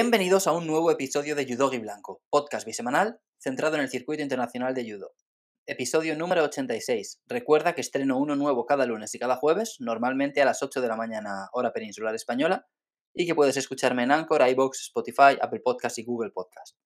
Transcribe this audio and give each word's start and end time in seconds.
Bienvenidos 0.00 0.46
a 0.46 0.52
un 0.52 0.68
nuevo 0.68 0.92
episodio 0.92 1.34
de 1.34 1.44
Judogi 1.44 1.78
Blanco, 1.78 2.22
podcast 2.30 2.64
bisemanal 2.64 3.18
centrado 3.36 3.74
en 3.74 3.82
el 3.82 3.90
circuito 3.90 4.22
internacional 4.22 4.72
de 4.72 4.88
judo. 4.88 5.10
Episodio 5.66 6.16
número 6.16 6.44
86. 6.44 7.22
Recuerda 7.26 7.74
que 7.74 7.80
estreno 7.80 8.16
uno 8.16 8.36
nuevo 8.36 8.64
cada 8.64 8.86
lunes 8.86 9.12
y 9.16 9.18
cada 9.18 9.34
jueves, 9.34 9.78
normalmente 9.80 10.40
a 10.40 10.44
las 10.44 10.62
8 10.62 10.80
de 10.80 10.86
la 10.86 10.94
mañana 10.94 11.48
hora 11.52 11.72
peninsular 11.72 12.14
española, 12.14 12.68
y 13.12 13.26
que 13.26 13.34
puedes 13.34 13.56
escucharme 13.56 14.04
en 14.04 14.12
Anchor, 14.12 14.48
iBox, 14.48 14.82
Spotify, 14.82 15.36
Apple 15.40 15.62
Podcast 15.64 15.98
y 15.98 16.04
Google 16.04 16.30
Podcast. 16.30 16.76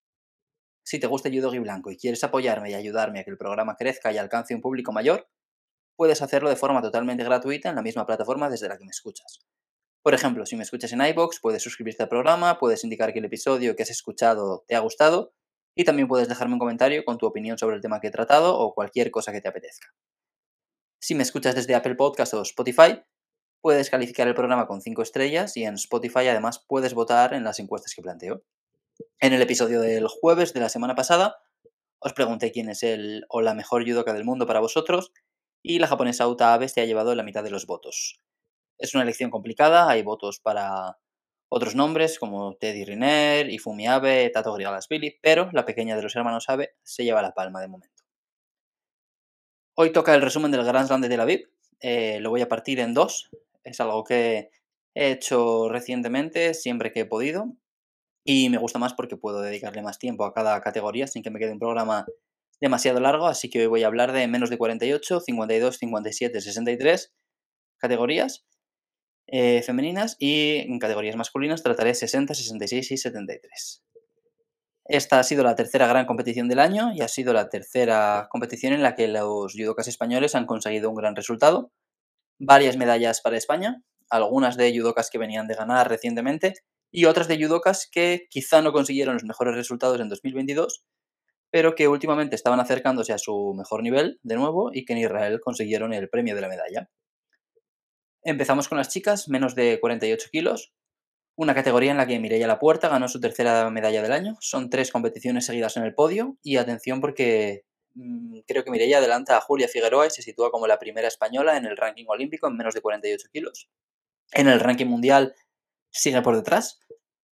Si 0.83 0.99
te 0.99 1.07
gusta 1.07 1.29
Judogi 1.29 1.59
Blanco 1.59 1.91
y 1.91 1.99
quieres 1.99 2.25
apoyarme 2.25 2.71
y 2.71 2.75
ayudarme 2.77 3.21
a 3.21 3.25
que 3.25 3.31
el 3.31 3.37
programa 3.37 3.77
crezca 3.77 4.11
y 4.11 4.17
alcance 4.17 4.55
un 4.55 4.63
público 4.63 4.91
mayor, 4.91 5.29
puedes 5.97 6.23
hacerlo 6.23 6.49
de 6.49 6.57
forma 6.57 6.81
totalmente 6.81 7.25
gratuita 7.25 7.69
en 7.69 7.75
la 7.75 7.83
misma 7.83 8.07
plataforma 8.07 8.49
desde 8.49 8.69
la 8.69 8.79
que 8.79 8.87
me 8.87 8.91
escuchas. 8.91 9.45
Por 10.03 10.15
ejemplo, 10.15 10.47
si 10.47 10.57
me 10.57 10.65
escuchas 10.65 10.93
en 10.93 11.01
iBox, 11.01 11.39
puedes 11.41 11.63
suscribirte 11.63 12.03
al 12.03 12.09
programa, 12.09 12.59
puedes 12.59 12.83
indicar 12.83 13.13
que 13.13 13.21
el 13.21 13.25
episodio 13.25 13.77
que 13.77 13.85
has 13.85 13.91
escuchado 13.91 14.65
te 14.67 14.75
ha 14.75 14.81
gustado 14.81 15.33
y 15.77 15.85
también 15.85 16.09
puedes 16.09 16.29
dejarme 16.29 16.55
un 16.55 16.59
comentario 16.59 17.05
con 17.05 17.19
tu 17.19 17.27
opinión 17.27 17.57
sobre 17.57 17.77
el 17.77 17.83
tema 17.83 18.01
que 18.01 18.09
he 18.09 18.11
tratado 18.11 18.59
o 18.59 18.75
cualquier 18.75 19.11
cosa 19.11 19.33
que 19.33 19.41
te 19.41 19.49
apetezca. 19.49 19.95
Si 21.01 21.15
me 21.15 21.23
escuchas 21.23 21.55
desde 21.55 21.75
Apple 21.75 21.95
Podcast 21.95 22.35
o 22.35 22.43
Spotify, 22.43 23.03
puedes 23.61 23.91
calificar 23.91 24.27
el 24.27 24.35
programa 24.35 24.67
con 24.67 24.81
5 24.81 25.03
estrellas 25.03 25.57
y 25.57 25.65
en 25.65 25.75
Spotify 25.75 26.29
además 26.29 26.65
puedes 26.67 26.95
votar 26.95 27.33
en 27.33 27.45
las 27.45 27.61
encuestas 27.61 27.95
que 27.95 28.03
planteo. 28.03 28.43
En 29.21 29.33
el 29.33 29.41
episodio 29.41 29.81
del 29.81 30.09
jueves 30.09 30.53
de 30.53 30.61
la 30.61 30.69
semana 30.69 30.95
pasada 30.97 31.39
os 32.01 32.13
pregunté 32.13 32.51
quién 32.51 32.69
es 32.69 32.83
el 32.83 33.25
o 33.29 33.41
la 33.41 33.55
mejor 33.55 33.85
judoka 33.87 34.13
del 34.13 34.25
mundo 34.25 34.47
para 34.47 34.59
vosotros 34.59 35.13
y 35.63 35.79
la 35.79 35.87
japonesa 35.87 36.27
Uta 36.27 36.53
Aves 36.53 36.75
te 36.75 36.81
ha 36.81 36.87
llevado 36.87 37.15
la 37.15 37.23
mitad 37.23 37.45
de 37.45 37.51
los 37.51 37.67
votos. 37.67 38.21
Es 38.83 38.95
una 38.95 39.05
elección 39.05 39.31
complicada, 39.31 39.89
hay 39.89 40.03
votos 40.03 40.41
para 40.41 40.99
otros 41.49 41.77
nombres 41.77 42.19
como 42.19 42.57
Teddy 42.57 42.85
Riner, 42.85 43.49
Ifumi 43.49 43.87
Abe, 43.87 44.29
Tato 44.31 44.53
Grigalasvili, 44.55 45.21
pero 45.23 45.51
la 45.53 45.65
pequeña 45.65 45.95
de 45.95 46.03
los 46.03 46.17
hermanos 46.17 46.49
Abe 46.49 46.75
se 46.83 47.05
lleva 47.05 47.23
la 47.23 47.33
palma 47.33 47.61
de 47.61 47.69
momento. 47.69 48.03
Hoy 49.77 49.93
toca 49.93 50.17
el 50.17 50.21
resumen 50.21 50.51
del 50.51 50.65
Grand 50.65 50.89
Slam 50.89 51.01
de 51.01 51.09
Tel 51.09 51.21
Aviv. 51.21 51.49
Eh, 51.79 52.19
lo 52.19 52.31
voy 52.31 52.41
a 52.41 52.49
partir 52.49 52.81
en 52.81 52.93
dos. 52.93 53.31
Es 53.63 53.81
algo 53.81 54.03
que 54.03 54.51
he 54.95 55.13
hecho 55.13 55.69
recientemente, 55.69 56.53
siempre 56.53 56.91
que 56.91 57.01
he 57.01 57.07
podido. 57.07 57.53
Y 58.25 58.51
me 58.51 58.59
gusta 58.59 58.81
más 58.81 58.95
porque 58.95 59.17
puedo 59.17 59.43
dedicarle 59.43 59.83
más 59.83 60.01
tiempo 60.01 60.25
a 60.25 60.35
cada 60.35 60.61
categoría 60.61 61.07
sin 61.07 61.23
que 61.23 61.31
me 61.31 61.39
quede 61.39 61.53
un 61.53 61.61
programa 61.61 62.05
demasiado 62.61 62.99
largo. 62.99 63.29
Así 63.29 63.49
que 63.49 63.61
hoy 63.61 63.67
voy 63.67 63.85
a 63.85 63.87
hablar 63.87 64.11
de 64.11 64.27
menos 64.27 64.51
de 64.51 64.59
48, 64.59 65.21
52, 65.21 65.77
57, 65.77 66.41
63 66.41 67.15
categorías 67.79 68.45
eh, 69.27 69.63
femeninas 69.63 70.17
y 70.19 70.57
en 70.59 70.79
categorías 70.79 71.17
masculinas 71.17 71.63
trataré 71.63 71.95
60, 71.95 72.35
66 72.35 72.91
y 72.91 72.97
73. 72.97 73.83
Esta 74.85 75.21
ha 75.21 75.23
sido 75.23 75.45
la 75.45 75.55
tercera 75.55 75.87
gran 75.87 76.07
competición 76.07 76.49
del 76.49 76.59
año 76.59 76.93
y 76.93 77.03
ha 77.03 77.09
sido 77.09 77.33
la 77.33 77.49
tercera 77.49 78.27
competición 78.31 78.73
en 78.73 78.83
la 78.83 78.95
que 78.95 79.09
los 79.09 79.55
judokas 79.55 79.89
españoles 79.89 80.35
han 80.35 80.47
conseguido 80.47 80.91
un 80.91 80.97
gran 80.97 81.15
resultado. 81.15 81.73
Varias 82.39 82.77
medallas 82.77 83.21
para 83.21 83.37
España, 83.37 83.83
algunas 84.11 84.57
de 84.57 84.77
judokas 84.77 85.09
que 85.09 85.19
venían 85.19 85.47
de 85.47 85.55
ganar 85.55 85.89
recientemente 85.89 86.55
y 86.91 87.05
otras 87.05 87.29
de 87.29 87.43
judokas 87.43 87.89
que 87.91 88.27
quizá 88.29 88.61
no 88.61 88.73
consiguieron 88.73 89.15
los 89.15 89.25
mejores 89.25 89.55
resultados 89.55 90.01
en 90.01 90.09
2022, 90.09 90.85
pero 91.51 91.75
que 91.75 91.87
últimamente 91.87 92.35
estaban 92.35 92.61
acercándose 92.61 93.13
a 93.13 93.19
su 93.19 93.55
mejor 93.55 93.83
nivel 93.83 94.19
de 94.23 94.35
nuevo 94.35 94.71
y 94.73 94.85
que 94.85 94.95
en 94.95 94.99
Israel 94.99 95.41
consiguieron 95.41 95.93
el 95.93 96.09
premio 96.09 96.35
de 96.35 96.41
la 96.41 96.49
medalla. 96.49 96.91
Empezamos 98.25 98.69
con 98.69 98.79
las 98.79 98.89
chicas, 98.89 99.29
menos 99.29 99.55
de 99.55 99.81
48 99.81 100.29
kilos, 100.31 100.73
una 101.35 101.55
categoría 101.55 101.91
en 101.91 101.97
la 101.97 102.07
que 102.07 102.19
Mireia 102.19 102.47
La 102.47 102.59
Puerta 102.59 102.89
ganó 102.89 103.09
su 103.09 103.21
tercera 103.21 103.69
medalla 103.71 104.03
del 104.03 104.13
año. 104.13 104.37
Son 104.41 104.71
tres 104.71 104.93
competiciones 104.93 105.47
seguidas 105.47 105.77
en 105.77 105.85
el 105.85 105.95
podio 105.95 106.37
y 106.43 106.57
atención 106.57 107.01
porque 107.01 107.65
mm, 107.95 108.41
creo 108.47 108.65
que 108.65 108.71
Mireia 108.71 108.99
adelanta 108.99 109.37
a 109.37 109.41
Julia 109.41 109.67
Figueroa 109.67 110.07
y 110.07 110.11
se 110.11 110.23
sitúa 110.23 110.51
como 110.51 110.67
la 110.67 110.79
primera 110.79 111.09
española 111.09 111.57
en 111.57 111.65
el 111.65 111.77
ranking 111.77 112.05
olímpico 112.07 112.47
en 112.47 112.57
menos 112.57 112.75
de 112.75 112.81
48 112.81 113.29
kilos. 113.33 113.69
En 114.33 114.47
el 114.47 114.61
ranking 114.61 114.87
mundial 114.87 115.35
sigue 115.91 116.23
por 116.23 116.37
detrás, 116.37 116.81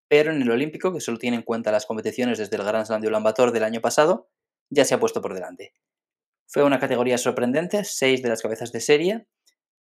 pero 0.07 0.31
en 0.33 0.41
el 0.41 0.51
olímpico, 0.51 0.93
que 0.93 0.99
solo 0.99 1.17
tiene 1.17 1.37
en 1.37 1.43
cuenta 1.43 1.71
las 1.71 1.85
competiciones 1.85 2.37
desde 2.37 2.57
el 2.57 2.63
Grand 2.63 2.85
Slam 2.85 3.01
de 3.01 3.51
del 3.53 3.63
año 3.63 3.81
pasado, 3.81 4.29
ya 4.69 4.83
se 4.83 4.93
ha 4.93 4.99
puesto 4.99 5.21
por 5.21 5.33
delante. 5.33 5.73
Fue 6.47 6.63
una 6.63 6.79
categoría 6.79 7.17
sorprendente, 7.17 7.85
seis 7.85 8.21
de 8.21 8.29
las 8.29 8.41
cabezas 8.41 8.71
de 8.73 8.81
serie, 8.81 9.27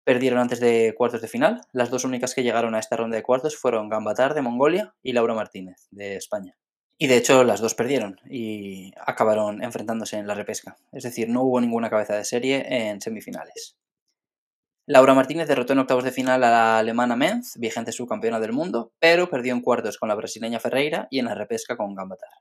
Perdieron 0.09 0.39
antes 0.39 0.59
de 0.59 0.95
cuartos 0.97 1.21
de 1.21 1.27
final. 1.27 1.61
Las 1.71 1.91
dos 1.91 2.03
únicas 2.03 2.33
que 2.33 2.41
llegaron 2.41 2.73
a 2.73 2.79
esta 2.79 2.95
ronda 2.95 3.15
de 3.15 3.21
cuartos 3.21 3.55
fueron 3.55 3.89
Gambatar 3.89 4.33
de 4.33 4.41
Mongolia 4.41 4.95
y 5.03 5.13
Laura 5.13 5.35
Martínez 5.35 5.85
de 5.91 6.15
España. 6.15 6.57
Y 6.97 7.05
de 7.05 7.17
hecho 7.17 7.43
las 7.43 7.61
dos 7.61 7.75
perdieron 7.75 8.19
y 8.27 8.91
acabaron 9.05 9.63
enfrentándose 9.63 10.17
en 10.17 10.25
la 10.25 10.33
repesca. 10.33 10.77
Es 10.91 11.03
decir, 11.03 11.29
no 11.29 11.43
hubo 11.43 11.61
ninguna 11.61 11.91
cabeza 11.91 12.15
de 12.15 12.25
serie 12.25 12.65
en 12.67 12.99
semifinales. 13.01 13.77
Laura 14.87 15.13
Martínez 15.13 15.47
derrotó 15.47 15.73
en 15.73 15.79
octavos 15.79 16.03
de 16.03 16.11
final 16.11 16.43
a 16.43 16.49
la 16.49 16.79
alemana 16.79 17.15
Menz, 17.15 17.53
vigente 17.57 17.91
subcampeona 17.91 18.39
del 18.39 18.51
mundo, 18.51 18.91
pero 18.97 19.29
perdió 19.29 19.53
en 19.53 19.61
cuartos 19.61 19.99
con 19.99 20.09
la 20.09 20.15
brasileña 20.15 20.59
Ferreira 20.59 21.07
y 21.11 21.19
en 21.19 21.25
la 21.25 21.35
repesca 21.35 21.77
con 21.77 21.93
Gambatar. 21.93 22.31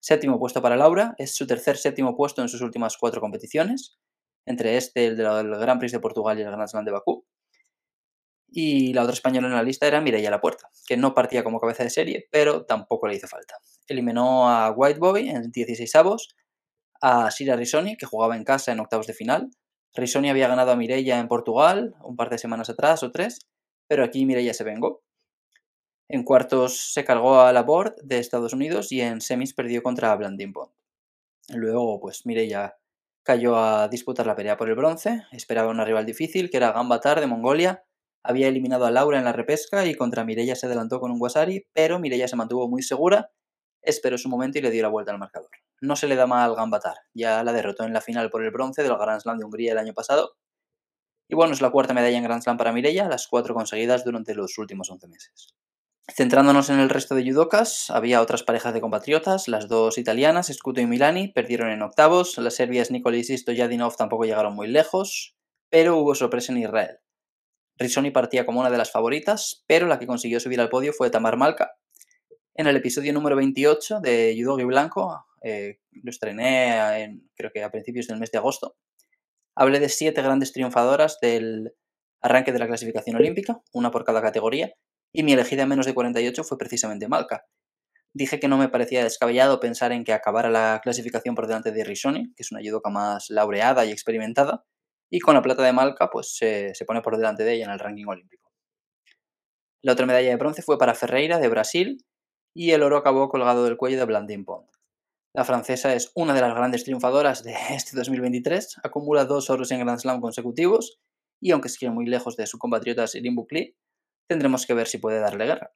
Séptimo 0.00 0.38
puesto 0.38 0.62
para 0.62 0.76
Laura, 0.76 1.14
es 1.18 1.36
su 1.36 1.46
tercer 1.46 1.76
séptimo 1.76 2.16
puesto 2.16 2.40
en 2.40 2.48
sus 2.48 2.62
últimas 2.62 2.96
cuatro 2.96 3.20
competiciones 3.20 3.98
entre 4.48 4.76
este, 4.76 5.06
el 5.06 5.16
del 5.16 5.50
Gran 5.56 5.78
Prix 5.78 5.92
de 5.92 6.00
Portugal 6.00 6.38
y 6.38 6.42
el 6.42 6.48
Grand 6.48 6.68
Slam 6.68 6.84
de 6.84 6.90
Bakú. 6.90 7.24
Y 8.50 8.94
la 8.94 9.02
otra 9.02 9.12
española 9.12 9.46
en 9.46 9.54
la 9.54 9.62
lista 9.62 9.86
era 9.86 10.00
Mireia 10.00 10.30
La 10.30 10.40
Puerta, 10.40 10.70
que 10.86 10.96
no 10.96 11.14
partía 11.14 11.44
como 11.44 11.60
cabeza 11.60 11.84
de 11.84 11.90
serie, 11.90 12.28
pero 12.32 12.64
tampoco 12.64 13.06
le 13.06 13.14
hizo 13.14 13.28
falta. 13.28 13.56
Eliminó 13.86 14.48
a 14.48 14.70
White 14.70 14.98
Boy 14.98 15.28
en 15.28 15.50
16 15.50 15.94
avos, 15.96 16.34
a 17.02 17.30
Sira 17.30 17.56
Risoni, 17.56 17.96
que 17.96 18.06
jugaba 18.06 18.36
en 18.36 18.44
casa 18.44 18.72
en 18.72 18.80
octavos 18.80 19.06
de 19.06 19.12
final. 19.12 19.50
Risoni 19.94 20.30
había 20.30 20.48
ganado 20.48 20.72
a 20.72 20.76
Mireia 20.76 21.18
en 21.18 21.28
Portugal 21.28 21.94
un 22.02 22.16
par 22.16 22.30
de 22.30 22.38
semanas 22.38 22.70
atrás 22.70 23.02
o 23.02 23.12
tres, 23.12 23.40
pero 23.86 24.02
aquí 24.02 24.24
Mireia 24.24 24.54
se 24.54 24.64
vengó. 24.64 25.02
En 26.08 26.24
cuartos 26.24 26.92
se 26.94 27.04
cargó 27.04 27.42
a 27.42 27.52
la 27.52 27.62
Board 27.62 27.96
de 28.02 28.18
Estados 28.18 28.54
Unidos 28.54 28.92
y 28.92 29.02
en 29.02 29.20
semis 29.20 29.52
perdió 29.52 29.82
contra 29.82 30.16
Blandin 30.16 30.52
Bond. 30.52 30.72
Luego, 31.50 32.00
pues 32.00 32.24
Mireia 32.24 32.78
cayó 33.28 33.58
a 33.58 33.88
disputar 33.88 34.26
la 34.26 34.34
pelea 34.34 34.56
por 34.56 34.70
el 34.70 34.74
bronce, 34.74 35.26
esperaba 35.32 35.68
una 35.68 35.84
rival 35.84 36.06
difícil, 36.06 36.48
que 36.48 36.56
era 36.56 36.72
Gambatar 36.72 37.20
de 37.20 37.26
Mongolia, 37.26 37.84
había 38.24 38.48
eliminado 38.48 38.86
a 38.86 38.90
Laura 38.90 39.18
en 39.18 39.24
la 39.24 39.34
repesca 39.34 39.84
y 39.84 39.94
contra 39.94 40.24
Mireia 40.24 40.56
se 40.56 40.64
adelantó 40.64 40.98
con 40.98 41.10
un 41.10 41.20
Wasari, 41.20 41.66
pero 41.74 41.98
Mireia 41.98 42.26
se 42.26 42.36
mantuvo 42.36 42.70
muy 42.70 42.82
segura, 42.82 43.30
esperó 43.82 44.16
su 44.16 44.30
momento 44.30 44.56
y 44.56 44.62
le 44.62 44.70
dio 44.70 44.80
la 44.80 44.88
vuelta 44.88 45.12
al 45.12 45.18
marcador. 45.18 45.50
No 45.82 45.94
se 45.94 46.08
le 46.08 46.16
da 46.16 46.26
mal 46.26 46.54
Gambatar, 46.54 46.96
ya 47.12 47.44
la 47.44 47.52
derrotó 47.52 47.84
en 47.84 47.92
la 47.92 48.00
final 48.00 48.30
por 48.30 48.42
el 48.42 48.50
bronce 48.50 48.82
del 48.82 48.96
Grand 48.96 49.20
Slam 49.20 49.36
de 49.36 49.44
Hungría 49.44 49.72
el 49.72 49.78
año 49.78 49.92
pasado. 49.92 50.38
Y 51.28 51.34
bueno, 51.34 51.52
es 51.52 51.60
la 51.60 51.68
cuarta 51.68 51.92
medalla 51.92 52.16
en 52.16 52.24
Grand 52.24 52.42
Slam 52.42 52.56
para 52.56 52.72
Mireia, 52.72 53.10
las 53.10 53.28
cuatro 53.28 53.52
conseguidas 53.52 54.06
durante 54.06 54.34
los 54.34 54.56
últimos 54.56 54.90
11 54.90 55.06
meses. 55.06 55.54
Centrándonos 56.10 56.70
en 56.70 56.80
el 56.80 56.88
resto 56.88 57.14
de 57.14 57.22
judokas, 57.22 57.90
había 57.90 58.22
otras 58.22 58.42
parejas 58.42 58.72
de 58.72 58.80
compatriotas, 58.80 59.46
las 59.46 59.68
dos 59.68 59.98
italianas, 59.98 60.50
Scuto 60.52 60.80
y 60.80 60.86
Milani, 60.86 61.28
perdieron 61.28 61.68
en 61.68 61.82
octavos, 61.82 62.38
las 62.38 62.54
serbias 62.54 62.90
Nikolis 62.90 63.28
y 63.28 63.36
Stojadinov 63.36 63.94
tampoco 63.94 64.24
llegaron 64.24 64.54
muy 64.54 64.68
lejos, 64.68 65.36
pero 65.68 65.98
hubo 65.98 66.14
sorpresa 66.14 66.50
en 66.52 66.58
Israel. 66.58 66.98
Risoni 67.76 68.10
partía 68.10 68.46
como 68.46 68.60
una 68.60 68.70
de 68.70 68.78
las 68.78 68.90
favoritas, 68.90 69.64
pero 69.66 69.86
la 69.86 69.98
que 69.98 70.06
consiguió 70.06 70.40
subir 70.40 70.60
al 70.60 70.70
podio 70.70 70.94
fue 70.94 71.10
Tamar 71.10 71.36
Malka. 71.36 71.72
En 72.54 72.66
el 72.66 72.76
episodio 72.76 73.12
número 73.12 73.36
28 73.36 74.00
de 74.00 74.34
Judogi 74.36 74.64
Blanco, 74.64 75.26
eh, 75.42 75.78
lo 75.92 76.10
estrené 76.10 77.02
en, 77.02 77.30
creo 77.36 77.52
que 77.52 77.62
a 77.62 77.70
principios 77.70 78.06
del 78.06 78.18
mes 78.18 78.32
de 78.32 78.38
agosto, 78.38 78.76
hablé 79.54 79.78
de 79.78 79.90
siete 79.90 80.22
grandes 80.22 80.52
triunfadoras 80.52 81.20
del 81.20 81.74
arranque 82.22 82.52
de 82.52 82.58
la 82.58 82.66
clasificación 82.66 83.16
olímpica, 83.16 83.60
una 83.72 83.90
por 83.90 84.04
cada 84.04 84.22
categoría, 84.22 84.74
y 85.12 85.22
mi 85.22 85.32
elegida 85.32 85.62
en 85.62 85.68
menos 85.68 85.86
de 85.86 85.94
48 85.94 86.44
fue 86.44 86.58
precisamente 86.58 87.08
Malka. 87.08 87.44
Dije 88.14 88.40
que 88.40 88.48
no 88.48 88.56
me 88.56 88.68
parecía 88.68 89.04
descabellado 89.04 89.60
pensar 89.60 89.92
en 89.92 90.04
que 90.04 90.12
acabara 90.12 90.50
la 90.50 90.80
clasificación 90.82 91.34
por 91.34 91.46
delante 91.46 91.72
de 91.72 91.84
Risoni, 91.84 92.32
que 92.34 92.42
es 92.42 92.52
una 92.52 92.60
judoka 92.62 92.90
más 92.90 93.30
laureada 93.30 93.84
y 93.84 93.90
experimentada, 93.90 94.64
y 95.10 95.20
con 95.20 95.34
la 95.34 95.42
plata 95.42 95.62
de 95.62 95.72
Malka 95.72 96.10
pues 96.10 96.34
se, 96.36 96.72
pone 96.86 97.02
por 97.02 97.16
delante 97.16 97.44
de 97.44 97.54
ella 97.54 97.66
en 97.66 97.70
el 97.70 97.78
ranking 97.78 98.06
olímpico. 98.06 98.52
La 99.82 99.92
otra 99.92 100.06
medalla 100.06 100.28
de 100.28 100.36
bronce 100.36 100.62
fue 100.62 100.78
para 100.78 100.94
Ferreira 100.94 101.38
de 101.38 101.48
Brasil 101.48 102.04
y 102.54 102.72
el 102.72 102.82
oro 102.82 102.96
acabó 102.96 103.28
colgado 103.28 103.64
del 103.64 103.76
cuello 103.76 103.98
de 103.98 104.04
Blandin 104.04 104.44
Pond. 104.44 104.68
La 105.34 105.44
francesa 105.44 105.94
es 105.94 106.10
una 106.14 106.34
de 106.34 106.40
las 106.40 106.54
grandes 106.54 106.84
triunfadoras 106.84 107.44
de 107.44 107.54
este 107.70 107.96
2023, 107.96 108.78
acumula 108.82 109.24
dos 109.24 109.50
oros 109.50 109.70
en 109.70 109.80
Grand 109.80 110.00
Slam 110.00 110.20
consecutivos 110.20 110.98
y 111.40 111.52
aunque 111.52 111.68
sigue 111.68 111.90
muy 111.90 112.06
lejos 112.06 112.36
de 112.36 112.46
su 112.46 112.58
compatriota 112.58 113.06
Sirin 113.06 113.36
Bukli, 113.36 113.76
tendremos 114.28 114.66
que 114.66 114.74
ver 114.74 114.86
si 114.86 114.98
puede 114.98 115.18
darle 115.18 115.46
guerra. 115.46 115.72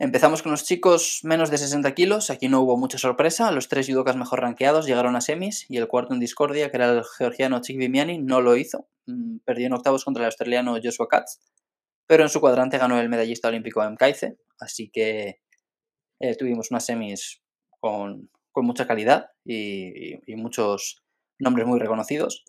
Empezamos 0.00 0.42
con 0.42 0.50
los 0.50 0.64
chicos 0.64 1.20
menos 1.22 1.50
de 1.50 1.58
60 1.58 1.94
kilos, 1.94 2.28
aquí 2.30 2.48
no 2.48 2.60
hubo 2.60 2.76
mucha 2.76 2.98
sorpresa, 2.98 3.52
los 3.52 3.68
tres 3.68 3.86
judokas 3.86 4.16
mejor 4.16 4.40
rankeados 4.40 4.86
llegaron 4.86 5.14
a 5.14 5.20
semis 5.20 5.66
y 5.70 5.76
el 5.76 5.86
cuarto 5.86 6.14
en 6.14 6.20
discordia, 6.20 6.70
que 6.70 6.78
era 6.78 6.90
el 6.90 7.04
georgiano 7.16 7.60
Chik 7.60 7.78
Vimiani, 7.78 8.18
no 8.18 8.40
lo 8.40 8.56
hizo, 8.56 8.88
mm, 9.06 9.38
perdió 9.44 9.68
en 9.68 9.72
octavos 9.72 10.04
contra 10.04 10.22
el 10.22 10.26
australiano 10.26 10.76
Joshua 10.82 11.06
Katz, 11.08 11.38
pero 12.08 12.24
en 12.24 12.28
su 12.28 12.40
cuadrante 12.40 12.76
ganó 12.76 13.00
el 13.00 13.08
medallista 13.08 13.48
olímpico 13.48 13.84
M. 13.84 13.96
Kaize, 13.96 14.36
así 14.58 14.90
que 14.90 15.40
eh, 16.20 16.36
tuvimos 16.36 16.70
unas 16.72 16.84
semis 16.84 17.40
con, 17.80 18.30
mucha 18.56 18.86
calidad 18.86 19.30
y, 19.44 20.16
muchos 20.36 21.04
nombres 21.38 21.66
muy 21.66 21.78
reconocidos. 21.78 22.44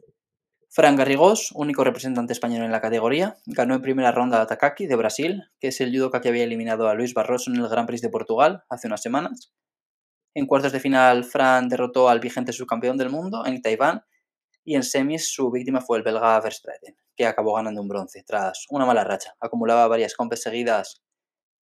Fran 0.75 0.97
Garrigós, 0.97 1.53
único 1.53 1.85
representante 1.85 2.33
español 2.33 2.65
en 2.65 2.71
la 2.73 2.81
categoría, 2.81 3.37
ganó 3.45 3.75
en 3.75 3.81
primera 3.81 4.11
ronda 4.11 4.41
a 4.41 4.45
Takaki 4.45 4.87
de 4.87 4.97
Brasil, 4.97 5.43
que 5.57 5.69
es 5.69 5.79
el 5.79 5.95
judoka 5.95 6.19
que 6.19 6.27
había 6.27 6.43
eliminado 6.43 6.89
a 6.89 6.95
Luis 6.95 7.13
Barroso 7.13 7.49
en 7.49 7.55
el 7.61 7.69
Grand 7.69 7.87
Prix 7.87 8.01
de 8.01 8.09
Portugal 8.09 8.65
hace 8.69 8.87
unas 8.87 9.01
semanas. 9.01 9.53
En 10.33 10.45
cuartos 10.45 10.73
de 10.73 10.81
final, 10.81 11.23
Fran 11.23 11.69
derrotó 11.69 12.09
al 12.09 12.19
vigente 12.19 12.51
subcampeón 12.51 12.97
del 12.97 13.09
mundo 13.09 13.45
en 13.45 13.61
Taiwán 13.61 14.03
y 14.65 14.75
en 14.75 14.83
semis 14.83 15.31
su 15.33 15.49
víctima 15.49 15.79
fue 15.79 15.97
el 15.97 16.03
belga 16.03 16.41
Verstraeten, 16.41 16.97
que 17.15 17.25
acabó 17.25 17.53
ganando 17.53 17.81
un 17.81 17.87
bronce 17.87 18.23
tras 18.27 18.65
una 18.69 18.85
mala 18.85 19.05
racha. 19.05 19.33
Acumulaba 19.39 19.87
varias 19.87 20.13
compes 20.13 20.41
seguidas 20.41 21.05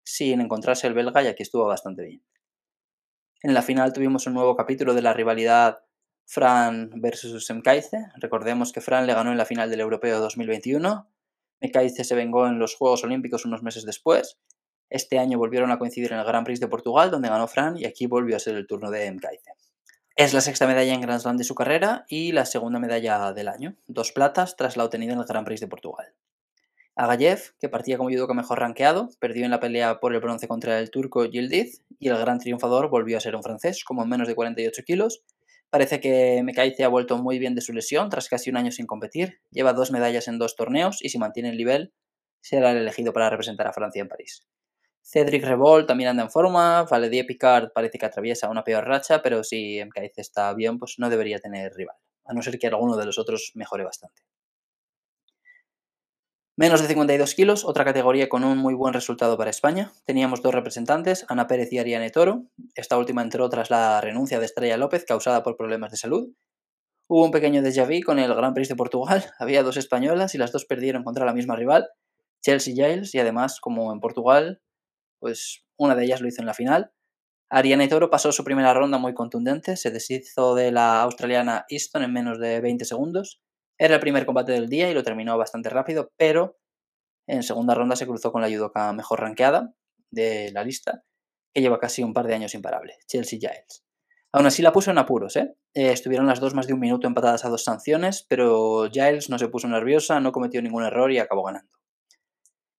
sin 0.05 0.43
encontrarse 0.43 0.87
el 0.87 0.93
belga 0.93 1.22
y 1.22 1.28
aquí 1.28 1.44
estuvo 1.44 1.64
bastante 1.64 2.02
bien. 2.02 2.22
En 3.40 3.55
la 3.55 3.62
final 3.62 3.94
tuvimos 3.94 4.26
un 4.26 4.34
nuevo 4.34 4.55
capítulo 4.55 4.93
de 4.93 5.00
la 5.00 5.14
rivalidad 5.14 5.78
Fran 6.31 6.91
versus 6.97 7.51
Mkaize. 7.51 8.11
Recordemos 8.17 8.71
que 8.71 8.83
Fran 8.83 9.07
le 9.07 9.15
ganó 9.15 9.33
en 9.33 9.39
la 9.39 9.47
final 9.47 9.71
del 9.71 9.81
Europeo 9.81 10.21
2021. 10.21 11.09
Mkaize 11.63 12.05
se 12.05 12.15
vengó 12.15 12.47
en 12.47 12.59
los 12.59 12.77
Juegos 12.77 13.03
Olímpicos 13.03 13.47
unos 13.47 13.63
meses 13.63 13.87
después. 13.87 14.39
Este 14.91 15.19
año 15.19 15.39
volvieron 15.39 15.71
a 15.71 15.79
coincidir 15.79 16.13
en 16.13 16.19
el 16.19 16.27
Grand 16.27 16.45
Prix 16.45 16.61
de 16.61 16.69
Portugal, 16.69 17.11
donde 17.11 17.31
ganó 17.31 17.49
Fran, 17.49 17.79
y 17.79 17.87
aquí 17.87 18.07
volvió 18.07 18.37
a 18.37 18.41
ser 18.41 18.57
el 18.57 18.67
turno 18.67 18.91
de 18.91 19.11
Mkaize. 19.11 19.53
Es 20.17 20.35
la 20.35 20.43
sexta 20.43 20.67
medalla 20.67 20.93
en 20.93 21.01
Grand 21.01 21.19
Slam 21.19 21.39
de 21.39 21.45
su 21.45 21.55
carrera 21.55 22.05
y 22.09 22.33
la 22.33 22.45
segunda 22.45 22.79
medalla 22.79 23.33
del 23.33 23.49
año, 23.49 23.77
dos 23.87 24.13
platas 24.13 24.55
tras 24.55 24.77
la 24.77 24.85
obtenida 24.85 25.15
en 25.15 25.21
el 25.21 25.25
Grand 25.25 25.47
Prix 25.47 25.63
de 25.63 25.69
Portugal. 25.69 26.15
Agayev, 26.95 27.55
que 27.59 27.71
partía 27.71 27.97
como 27.97 28.11
judoka 28.11 28.35
mejor 28.35 28.61
rankeado, 28.61 29.09
perdió 29.19 29.47
en 29.47 29.51
la 29.51 29.61
pelea 29.61 29.99
por 29.99 30.13
el 30.13 30.21
bronce 30.21 30.47
contra 30.47 30.79
el 30.79 30.91
turco 30.91 31.25
Yildiz 31.25 31.83
y 31.99 32.09
el 32.09 32.19
gran 32.19 32.39
triunfador 32.39 32.91
volvió 32.91 33.17
a 33.17 33.21
ser 33.21 33.35
un 33.35 33.43
francés, 33.43 33.83
como 33.83 34.03
en 34.03 34.11
menos 34.11 34.29
de 34.29 34.35
48 34.35 34.83
kilos. 34.85 35.23
Parece 35.70 36.00
que 36.00 36.43
Mekaize 36.43 36.82
ha 36.82 36.88
vuelto 36.88 37.19
muy 37.19 37.38
bien 37.38 37.55
de 37.55 37.61
su 37.61 37.75
lesión 37.75 38.09
tras 38.09 38.29
casi 38.29 38.49
un 38.49 38.56
año 38.56 38.73
sin 38.73 38.87
competir, 38.87 39.41
lleva 39.50 39.75
dos 39.75 39.91
medallas 39.91 40.26
en 40.26 40.38
dos 40.38 40.56
torneos 40.56 40.99
y 41.03 41.11
si 41.11 41.19
mantiene 41.19 41.50
el 41.50 41.59
nivel 41.59 41.93
será 42.41 42.70
el 42.70 42.79
elegido 42.79 43.12
para 43.12 43.29
representar 43.29 43.67
a 43.67 43.73
Francia 43.75 44.00
en 44.00 44.09
París. 44.09 44.47
Cedric 45.03 45.44
Revol 45.44 45.87
también 45.87 46.11
anda 46.11 46.23
en 46.23 46.31
forma, 46.31 46.85
Valedier 46.85 47.26
Picard 47.26 47.73
parece 47.75 47.99
que 47.99 48.06
atraviesa 48.06 48.49
una 48.49 48.65
peor 48.65 48.87
racha, 48.87 49.23
pero 49.23 49.44
si 49.44 49.81
Mekaize 49.85 50.20
está 50.20 50.55
bien, 50.55 50.79
pues 50.79 50.94
no 50.99 51.11
debería 51.11 51.38
tener 51.38 51.73
rival, 51.75 51.97
a 52.25 52.32
no 52.32 52.41
ser 52.41 52.59
que 52.59 52.67
alguno 52.67 52.97
de 52.97 53.05
los 53.05 53.19
otros 53.19 53.53
mejore 53.55 53.85
bastante. 53.85 54.23
Menos 56.58 56.82
de 56.82 56.88
52 56.88 57.37
kilos, 57.37 57.64
otra 57.64 57.84
categoría 57.84 58.28
con 58.28 58.43
un 58.43 58.58
muy 58.58 58.75
buen 58.75 58.93
resultado 58.93 59.38
para 59.38 59.49
España. 59.49 59.93
Teníamos 60.05 60.43
dos 60.43 60.52
representantes, 60.52 61.25
Ana 61.28 61.46
Pérez 61.46 61.72
y 61.72 61.78
Ariane 61.78 62.10
Toro. 62.10 62.46
Esta 62.75 62.99
última 62.99 63.22
entró 63.22 63.49
tras 63.49 63.70
la 63.70 64.00
renuncia 64.00 64.40
de 64.40 64.46
Estrella 64.46 64.76
López 64.76 65.05
causada 65.05 65.44
por 65.44 65.56
problemas 65.56 65.93
de 65.93 65.99
salud. 65.99 66.31
Hubo 67.06 67.25
un 67.25 67.31
pequeño 67.31 67.62
déjà 67.62 67.87
vu 67.87 68.05
con 68.05 68.19
el 68.19 68.34
Gran 68.34 68.55
Prix 68.55 68.69
de 68.69 68.75
Portugal. 68.75 69.25
Había 69.38 69.62
dos 69.62 69.76
españolas 69.76 70.34
y 70.34 70.38
las 70.38 70.50
dos 70.50 70.64
perdieron 70.64 71.05
contra 71.05 71.25
la 71.25 71.32
misma 71.32 71.55
rival, 71.55 71.90
Chelsea 72.43 72.75
Giles, 72.75 73.14
y 73.14 73.20
además, 73.20 73.60
como 73.60 73.93
en 73.93 74.00
Portugal, 74.00 74.60
pues 75.20 75.64
una 75.76 75.94
de 75.94 76.06
ellas 76.06 76.20
lo 76.20 76.26
hizo 76.26 76.43
en 76.43 76.46
la 76.46 76.55
final. 76.55 76.90
Ariane 77.50 77.87
Toro 77.87 78.10
pasó 78.10 78.32
su 78.32 78.43
primera 78.43 78.75
ronda 78.75 78.99
muy 78.99 79.14
contundente, 79.14 79.76
se 79.76 79.93
deshizo 79.93 80.56
de 80.56 80.72
la 80.72 81.02
australiana 81.02 81.66
Easton 81.69 82.02
en 82.02 82.12
menos 82.12 82.40
de 82.40 82.60
20 82.60 82.84
segundos 82.84 83.43
era 83.79 83.95
el 83.95 84.01
primer 84.01 84.27
combate 84.27 84.53
del 84.53 84.69
día 84.69 84.91
y 84.91 84.95
lo 84.95 85.03
terminó 85.03 85.39
bastante 85.39 85.71
rápido, 85.71 86.13
pero 86.17 86.59
en 87.27 87.43
segunda 87.43 87.75
ronda 87.75 87.97
se 87.97 88.07
cruzó 88.07 88.33
con 88.33 88.43
la 88.43 88.49
judoka 88.49 88.93
mejor 88.93 89.21
rankeada 89.21 89.73
de 90.11 90.51
la 90.53 90.65
lista, 90.65 91.05
que 91.55 91.61
lleva 91.61 91.79
casi 91.79 92.03
un 92.03 92.13
par 92.13 92.27
de 92.27 92.35
años 92.35 92.55
imparable, 92.55 92.97
Chelsea 93.07 93.39
Giles. 93.39 93.85
Aún 94.33 94.47
así 94.47 94.61
la 94.61 94.73
puso 94.73 94.91
en 94.91 94.99
apuros, 94.99 95.37
¿eh? 95.37 95.55
¿eh? 95.75 95.93
Estuvieron 95.93 96.27
las 96.27 96.41
dos 96.41 96.55
más 96.55 96.67
de 96.67 96.75
un 96.75 96.81
minuto 96.81 97.07
empatadas 97.07 97.45
a 97.45 97.49
dos 97.49 97.65
sanciones, 97.65 98.27
pero 98.29 98.89
Giles 98.91 99.31
no 99.31 99.39
se 99.39 99.49
puso 99.49 99.69
nerviosa, 99.69 100.21
no 100.21 100.33
cometió 100.33 100.61
ningún 100.61 100.85
error 100.85 101.11
y 101.13 101.19
acabó 101.19 101.45
ganando. 101.45 101.71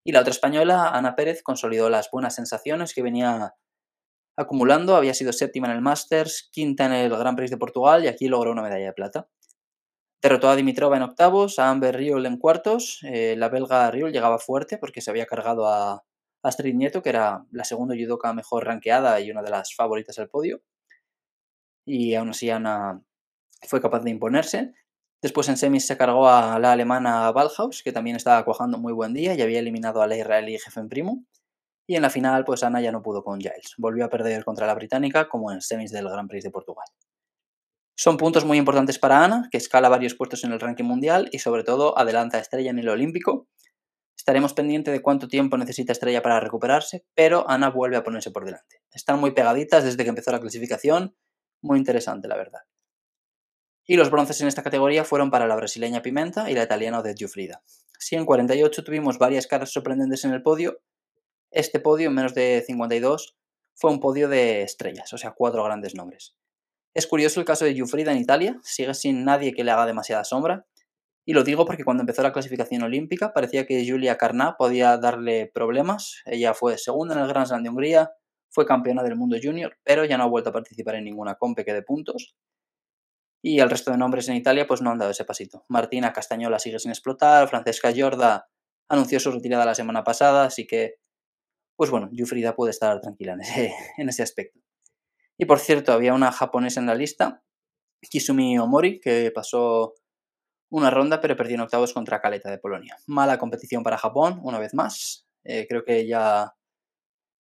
Y 0.03 0.11
la 0.11 0.21
otra 0.21 0.31
española, 0.31 0.89
Ana 0.89 1.15
Pérez, 1.15 1.41
consolidó 1.41 1.89
las 1.89 2.09
buenas 2.11 2.35
sensaciones 2.35 2.93
que 2.93 3.01
venía 3.01 3.55
acumulando. 4.37 4.95
Había 4.95 5.13
sido 5.13 5.33
séptima 5.33 5.67
en 5.67 5.73
el 5.73 5.81
Masters, 5.81 6.49
quinta 6.51 6.85
en 6.85 6.93
el 6.93 7.09
Grand 7.09 7.35
Prix 7.35 7.51
de 7.51 7.57
Portugal 7.57 8.03
y 8.03 8.07
aquí 8.07 8.27
logró 8.27 8.51
una 8.51 8.61
medalla 8.61 8.85
de 8.85 8.93
plata. 8.93 9.27
Derrotó 10.21 10.49
a 10.49 10.55
Dimitrova 10.55 10.97
en 10.97 11.03
octavos, 11.03 11.59
a 11.59 11.69
Amber 11.69 11.95
Riol 11.95 12.25
en 12.25 12.37
cuartos. 12.37 12.99
Eh, 13.03 13.35
la 13.37 13.47
belga 13.47 13.89
Riol 13.89 14.11
llegaba 14.11 14.37
fuerte 14.37 14.77
porque 14.77 15.01
se 15.01 15.09
había 15.11 15.25
cargado 15.25 15.67
a 15.67 16.03
Astrid 16.43 16.75
Nieto, 16.75 17.01
que 17.01 17.09
era 17.09 17.45
la 17.51 17.63
segunda 17.63 17.95
judoka 17.95 18.33
mejor 18.33 18.65
rankeada 18.65 19.19
y 19.21 19.31
una 19.31 19.41
de 19.41 19.49
las 19.49 19.73
favoritas 19.73 20.19
al 20.19 20.29
podio. 20.29 20.61
Y 21.85 22.15
aún 22.15 22.29
así 22.29 22.49
Ana 22.49 23.01
fue 23.67 23.81
capaz 23.81 24.01
de 24.01 24.11
imponerse. 24.11 24.73
Después 25.21 25.49
en 25.49 25.57
semis 25.57 25.85
se 25.87 25.97
cargó 25.97 26.29
a 26.29 26.59
la 26.59 26.73
alemana 26.73 27.31
Ballhaus, 27.31 27.81
que 27.83 27.91
también 27.91 28.15
estaba 28.15 28.43
cuajando 28.45 28.77
muy 28.77 28.93
buen 28.93 29.13
día 29.13 29.33
y 29.35 29.41
había 29.41 29.59
eliminado 29.59 30.01
a 30.01 30.07
la 30.07 30.17
israelí 30.17 30.57
en 30.75 30.89
Primo. 30.89 31.25
Y 31.87 31.95
en 31.95 32.03
la 32.03 32.09
final, 32.09 32.45
pues 32.45 32.63
Ana 32.63 32.81
ya 32.81 32.91
no 32.91 33.01
pudo 33.01 33.23
con 33.23 33.39
Giles. 33.39 33.73
Volvió 33.77 34.05
a 34.05 34.09
perder 34.09 34.45
contra 34.45 34.67
la 34.67 34.75
británica, 34.75 35.27
como 35.27 35.51
en 35.51 35.61
semis 35.61 35.91
del 35.91 36.07
Grand 36.07 36.29
Prix 36.29 36.43
de 36.43 36.51
Portugal. 36.51 36.85
Son 38.01 38.15
puntos 38.15 38.45
muy 38.45 38.57
importantes 38.57 38.97
para 38.97 39.25
Ana, 39.25 39.49
que 39.51 39.57
escala 39.57 39.89
varios 39.89 40.15
puestos 40.15 40.45
en 40.45 40.53
el 40.53 40.61
ranking 40.61 40.85
mundial 40.85 41.27
y 41.33 41.39
sobre 41.39 41.65
todo 41.65 41.99
adelanta 41.99 42.37
a 42.37 42.39
Estrella 42.39 42.69
en 42.69 42.79
el 42.79 42.87
Olímpico. 42.87 43.49
Estaremos 44.15 44.53
pendientes 44.53 44.93
de 44.93 45.01
cuánto 45.01 45.27
tiempo 45.27 45.57
necesita 45.57 45.91
Estrella 45.91 46.21
para 46.21 46.39
recuperarse, 46.39 47.03
pero 47.13 47.49
Ana 47.49 47.69
vuelve 47.69 47.97
a 47.97 48.03
ponerse 48.05 48.31
por 48.31 48.45
delante. 48.45 48.81
Están 48.93 49.19
muy 49.19 49.31
pegaditas 49.31 49.83
desde 49.83 50.01
que 50.03 50.11
empezó 50.11 50.31
la 50.31 50.39
clasificación, 50.39 51.13
muy 51.61 51.77
interesante 51.77 52.29
la 52.29 52.37
verdad. 52.37 52.61
Y 53.85 53.97
los 53.97 54.09
bronces 54.09 54.39
en 54.39 54.47
esta 54.47 54.63
categoría 54.63 55.03
fueron 55.03 55.29
para 55.29 55.45
la 55.45 55.57
brasileña 55.57 56.01
Pimenta 56.01 56.49
y 56.49 56.53
la 56.53 56.63
italiana 56.63 57.01
de 57.01 57.15
Giuffrida. 57.15 57.63
Si 57.99 58.15
en 58.15 58.25
48 58.25 58.81
tuvimos 58.85 59.17
varias 59.17 59.45
caras 59.45 59.73
sorprendentes 59.73 60.23
en 60.23 60.31
el 60.31 60.41
podio, 60.41 60.79
este 61.51 61.81
podio 61.81 62.07
en 62.07 62.15
menos 62.15 62.33
de 62.33 62.63
52 62.65 63.35
fue 63.75 63.91
un 63.91 63.99
podio 63.99 64.29
de 64.29 64.61
estrellas, 64.61 65.11
o 65.11 65.17
sea, 65.17 65.31
cuatro 65.31 65.65
grandes 65.65 65.95
nombres. 65.95 66.38
Es 66.93 67.07
curioso 67.07 67.39
el 67.39 67.45
caso 67.45 67.65
de 67.65 67.73
Giuffrida 67.73 68.11
en 68.11 68.17
Italia, 68.17 68.59
sigue 68.63 68.93
sin 68.93 69.23
nadie 69.23 69.53
que 69.53 69.63
le 69.63 69.71
haga 69.71 69.85
demasiada 69.85 70.23
sombra. 70.23 70.65
Y 71.25 71.33
lo 71.33 71.43
digo 71.43 71.65
porque 71.65 71.83
cuando 71.83 72.01
empezó 72.01 72.23
la 72.23 72.33
clasificación 72.33 72.81
olímpica 72.81 73.33
parecía 73.33 73.67
que 73.67 73.87
Julia 73.87 74.17
Carná 74.17 74.55
podía 74.57 74.97
darle 74.97 75.51
problemas. 75.53 76.21
Ella 76.25 76.55
fue 76.55 76.77
segunda 76.77 77.13
en 77.13 77.21
el 77.21 77.27
Grand 77.27 77.45
Slam 77.45 77.61
de 77.61 77.69
Hungría, 77.69 78.11
fue 78.49 78.65
campeona 78.65 79.03
del 79.03 79.15
mundo 79.15 79.37
junior, 79.41 79.77
pero 79.83 80.05
ya 80.05 80.17
no 80.17 80.23
ha 80.23 80.27
vuelto 80.27 80.49
a 80.49 80.53
participar 80.53 80.95
en 80.95 81.03
ninguna 81.03 81.35
compe 81.35 81.63
que 81.63 81.73
de 81.73 81.83
puntos. 81.83 82.35
Y 83.43 83.59
el 83.59 83.69
resto 83.69 83.91
de 83.91 83.97
nombres 83.97 84.27
en 84.27 84.35
Italia 84.35 84.65
pues 84.65 84.81
no 84.81 84.89
han 84.89 84.97
dado 84.97 85.11
ese 85.11 85.23
pasito. 85.23 85.65
Martina 85.69 86.11
Castañola 86.11 86.57
sigue 86.57 86.79
sin 86.79 86.91
explotar, 86.91 87.47
Francesca 87.47 87.91
Giorda 87.91 88.49
anunció 88.89 89.19
su 89.19 89.31
retirada 89.31 89.65
la 89.65 89.75
semana 89.75 90.03
pasada, 90.03 90.45
así 90.45 90.65
que, 90.65 90.95
pues 91.75 91.91
bueno, 91.91 92.09
Giuffrida 92.11 92.55
puede 92.55 92.71
estar 92.71 92.99
tranquila 92.99 93.37
en 93.97 94.09
ese 94.09 94.23
aspecto. 94.23 94.59
Y 95.39 95.45
por 95.45 95.59
cierto, 95.59 95.93
había 95.93 96.13
una 96.13 96.33
japonesa 96.33 96.81
en 96.81 96.85
la 96.85 96.95
lista, 96.95 97.41
Kisumi 98.01 98.59
Omori, 98.59 98.99
que 98.99 99.31
pasó 99.33 99.95
una 100.69 100.91
ronda 100.91 101.21
pero 101.21 101.37
perdió 101.37 101.55
en 101.55 101.61
octavos 101.61 101.93
contra 101.93 102.19
Caleta 102.19 102.51
de 102.51 102.57
Polonia. 102.57 102.97
Mala 103.07 103.39
competición 103.39 103.81
para 103.81 103.97
Japón, 103.97 104.41
una 104.43 104.59
vez 104.59 104.73
más. 104.73 105.25
Eh, 105.45 105.65
creo 105.69 105.85
que 105.85 106.05
ya, 106.05 106.53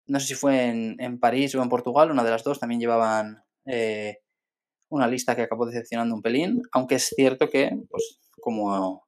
no 0.07 0.19
sé 0.21 0.27
si 0.27 0.35
fue 0.35 0.67
en, 0.67 1.19
París 1.19 1.53
o 1.55 1.61
en 1.61 1.67
Portugal, 1.67 2.09
una 2.09 2.23
de 2.23 2.31
las 2.31 2.45
dos, 2.45 2.57
también 2.57 2.79
llevaban 2.79 3.43
eh, 3.65 4.19
una 4.87 5.05
lista 5.05 5.35
que 5.35 5.41
acabó 5.41 5.65
decepcionando 5.65 6.15
un 6.15 6.21
pelín, 6.21 6.61
aunque 6.71 6.95
es 6.95 7.09
cierto 7.13 7.49
que, 7.49 7.69
pues, 7.89 8.21
como, 8.39 9.05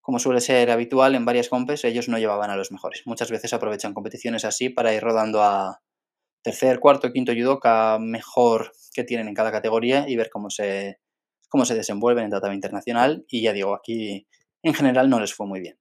como 0.00 0.20
suele 0.20 0.40
ser 0.40 0.70
habitual 0.70 1.16
en 1.16 1.24
varias 1.24 1.48
compes, 1.48 1.84
ellos 1.84 2.08
no 2.08 2.18
llevaban 2.18 2.50
a 2.50 2.56
los 2.56 2.70
mejores. 2.70 3.02
Muchas 3.04 3.32
veces 3.32 3.52
aprovechan 3.52 3.94
competiciones 3.94 4.44
así 4.44 4.68
para 4.68 4.94
ir 4.94 5.02
rodando 5.02 5.42
a, 5.42 5.80
tercer, 6.46 6.78
cuarto, 6.78 7.12
quinto 7.12 7.32
judoka 7.32 7.98
mejor 7.98 8.72
que 8.94 9.02
tienen 9.02 9.26
en 9.26 9.34
cada 9.34 9.50
categoría 9.50 10.08
y 10.08 10.14
ver 10.14 10.30
cómo 10.30 10.48
se, 10.48 11.00
cómo 11.48 11.64
se 11.64 11.74
desenvuelven 11.74 12.24
en 12.24 12.30
tratado 12.30 12.52
internacional. 12.52 13.24
Y 13.28 13.42
ya 13.42 13.52
digo, 13.52 13.74
aquí 13.74 14.28
en 14.62 14.74
general 14.74 15.10
no 15.10 15.18
les 15.18 15.34
fue 15.34 15.46
muy 15.46 15.60
bien. 15.60 15.78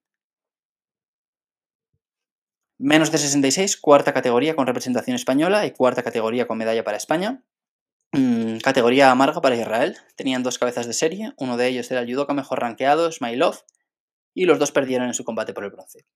Menos 2.80 3.12
de 3.12 3.20
66, 3.20 3.78
cuarta 3.78 4.12
categoría 4.12 4.56
con 4.56 4.66
representación 4.66 5.16
española 5.16 5.68
y 5.68 5.72
cuarta 5.72 6.02
categoría 6.02 6.48
con 6.48 6.58
medalla 6.58 6.84
para 6.84 6.98
España. 6.98 7.44
Mm, 8.12 8.58
categoría 8.58 9.12
amarga 9.12 9.42
para 9.42 9.56
Israel. 9.56 9.98
Tenían 10.16 10.42
dos 10.42 10.58
cabezas 10.58 10.88
de 10.88 10.94
serie. 10.94 11.34
Uno 11.38 11.58
de 11.58 11.68
ellos 11.68 11.92
era 11.92 12.02
el 12.02 12.12
judoka 12.12 12.34
mejor 12.34 12.60
rankeado, 12.60 13.12
Smailov, 13.12 13.60
y 14.34 14.46
los 14.46 14.58
dos 14.58 14.72
perdieron 14.72 15.08
en 15.08 15.14
su 15.14 15.24
combate 15.24 15.54
por 15.54 15.64
el 15.64 15.70
bronce. 15.70 16.08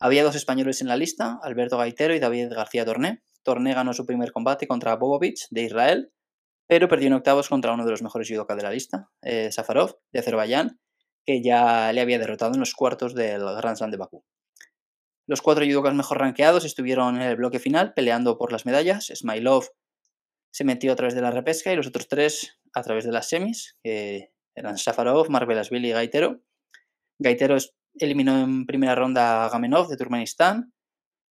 Había 0.00 0.24
dos 0.24 0.34
españoles 0.34 0.80
en 0.80 0.88
la 0.88 0.96
lista, 0.96 1.38
Alberto 1.42 1.78
Gaitero 1.78 2.14
y 2.14 2.18
David 2.18 2.52
García 2.52 2.84
Torné, 2.84 3.22
Torné 3.44 3.74
ganó 3.74 3.92
su 3.92 4.06
primer 4.06 4.32
combate 4.32 4.66
contra 4.66 4.96
Bobovic 4.96 5.46
de 5.50 5.62
Israel, 5.62 6.12
pero 6.66 6.88
perdió 6.88 7.08
en 7.08 7.12
octavos 7.14 7.48
contra 7.48 7.72
uno 7.72 7.84
de 7.84 7.90
los 7.90 8.02
mejores 8.02 8.28
judokas 8.28 8.56
de 8.56 8.62
la 8.62 8.70
lista, 8.70 9.10
eh, 9.22 9.52
Safarov 9.52 9.98
de 10.12 10.20
Azerbaiyán, 10.20 10.80
que 11.26 11.42
ya 11.42 11.92
le 11.92 12.00
había 12.00 12.18
derrotado 12.18 12.54
en 12.54 12.60
los 12.60 12.74
cuartos 12.74 13.14
del 13.14 13.42
Grand 13.42 13.76
Slam 13.76 13.90
de 13.90 13.96
Bakú. 13.96 14.24
Los 15.26 15.40
cuatro 15.40 15.64
judokas 15.64 15.94
mejor 15.94 16.18
rankeados 16.18 16.64
estuvieron 16.64 17.16
en 17.16 17.22
el 17.22 17.36
bloque 17.36 17.58
final 17.58 17.94
peleando 17.94 18.36
por 18.36 18.52
las 18.52 18.66
medallas. 18.66 19.10
Smilov 19.14 19.68
se 20.52 20.64
metió 20.64 20.92
a 20.92 20.96
través 20.96 21.14
de 21.14 21.22
la 21.22 21.30
repesca 21.30 21.72
y 21.72 21.76
los 21.76 21.86
otros 21.86 22.08
tres 22.08 22.58
a 22.74 22.82
través 22.82 23.04
de 23.04 23.12
las 23.12 23.28
semis, 23.28 23.76
que 23.82 24.32
eran 24.54 24.76
Safarov, 24.76 25.30
Marvelasvili 25.30 25.88
y 25.88 25.92
Gaitero. 25.92 26.42
Gaitero 27.18 27.56
eliminó 27.94 28.38
en 28.38 28.66
primera 28.66 28.94
ronda 28.94 29.44
a 29.44 29.48
Gamenov 29.48 29.88
de 29.88 29.96
Turkmenistán, 29.96 30.72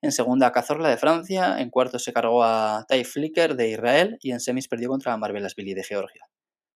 en 0.03 0.11
segunda 0.11 0.47
a 0.47 0.51
Cazorla 0.51 0.89
de 0.89 0.97
Francia, 0.97 1.59
en 1.59 1.69
cuarto 1.69 1.97
se 1.97 2.11
cargó 2.11 2.43
a 2.43 2.85
Tai 2.89 3.05
Flicker 3.05 3.55
de 3.55 3.69
Israel 3.69 4.17
y 4.21 4.31
en 4.31 4.41
semis 4.41 4.67
perdió 4.67 4.89
contra 4.89 5.15
Marvelasvili 5.15 5.73
de 5.73 5.83
Georgia. 5.83 6.25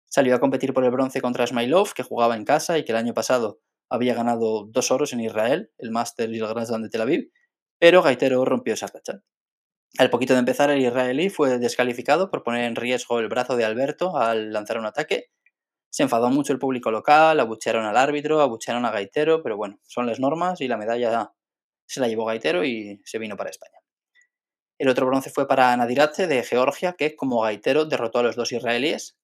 Salió 0.06 0.34
a 0.34 0.40
competir 0.40 0.74
por 0.74 0.86
el 0.86 0.92
bronce 0.92 1.20
contra 1.20 1.46
Smilov, 1.46 1.94
que 1.94 2.04
jugaba 2.04 2.38
en 2.38 2.46
casa 2.46 2.78
y 2.78 2.86
que 2.86 2.94
el 2.94 2.98
año 2.98 3.14
pasado 3.14 3.60
había 3.90 4.14
ganado 4.14 4.66
dos 4.68 4.92
oros 4.92 5.12
en 5.12 5.20
Israel, 5.20 5.72
el 5.78 5.92
Master 5.92 6.30
y 6.32 6.40
el 6.40 6.48
Grand 6.48 6.66
Slam 6.66 6.84
de 6.84 6.90
Tel 6.90 7.02
Aviv, 7.02 7.30
pero 7.78 8.02
Gaitero 8.02 8.46
rompió 8.46 8.76
esa 8.76 8.88
racha. 8.88 9.20
Al 9.98 10.10
poquito 10.10 10.32
de 10.32 10.40
empezar, 10.40 10.70
el 10.70 10.82
israelí 10.82 11.30
fue 11.30 11.60
descalificado 11.60 12.32
por 12.32 12.44
poner 12.44 12.64
en 12.64 12.78
riesgo 12.78 13.20
el 13.20 13.28
brazo 13.28 13.58
de 13.58 13.66
Alberto 13.66 14.16
al 14.16 14.54
lanzar 14.54 14.78
un 14.78 14.86
ataque. 14.86 15.32
Se 15.90 16.04
enfadó 16.04 16.30
mucho 16.30 16.54
el 16.54 16.60
público 16.60 16.92
local, 16.92 17.42
abuchearon 17.42 17.84
al 17.84 17.98
árbitro, 17.98 18.40
abuchearon 18.40 18.86
a 18.86 18.92
Gaitero, 18.92 19.44
pero 19.44 19.58
bueno, 19.58 19.80
son 19.84 20.08
las 20.08 20.22
normas 20.22 20.62
y 20.62 20.70
la 20.70 20.78
medalla 20.78 21.34
se 21.88 22.00
la 22.00 22.08
llevó 22.08 22.26
Gaitero 22.26 22.64
y 22.64 23.02
se 23.06 23.18
vino 23.18 23.38
para 23.38 23.50
España. 23.50 23.80
El 24.78 24.90
otro 24.90 25.08
bronce 25.08 25.32
fue 25.32 25.48
para 25.48 25.76
Nadiratze 25.76 26.28
de 26.28 26.44
Georgia, 26.44 26.94
que 26.94 27.16
como 27.16 27.42
Gaitero 27.42 27.86
derrotó 27.86 28.20
a 28.20 28.24
los 28.24 28.36
dos 28.36 28.52
israelíes. 28.52 29.18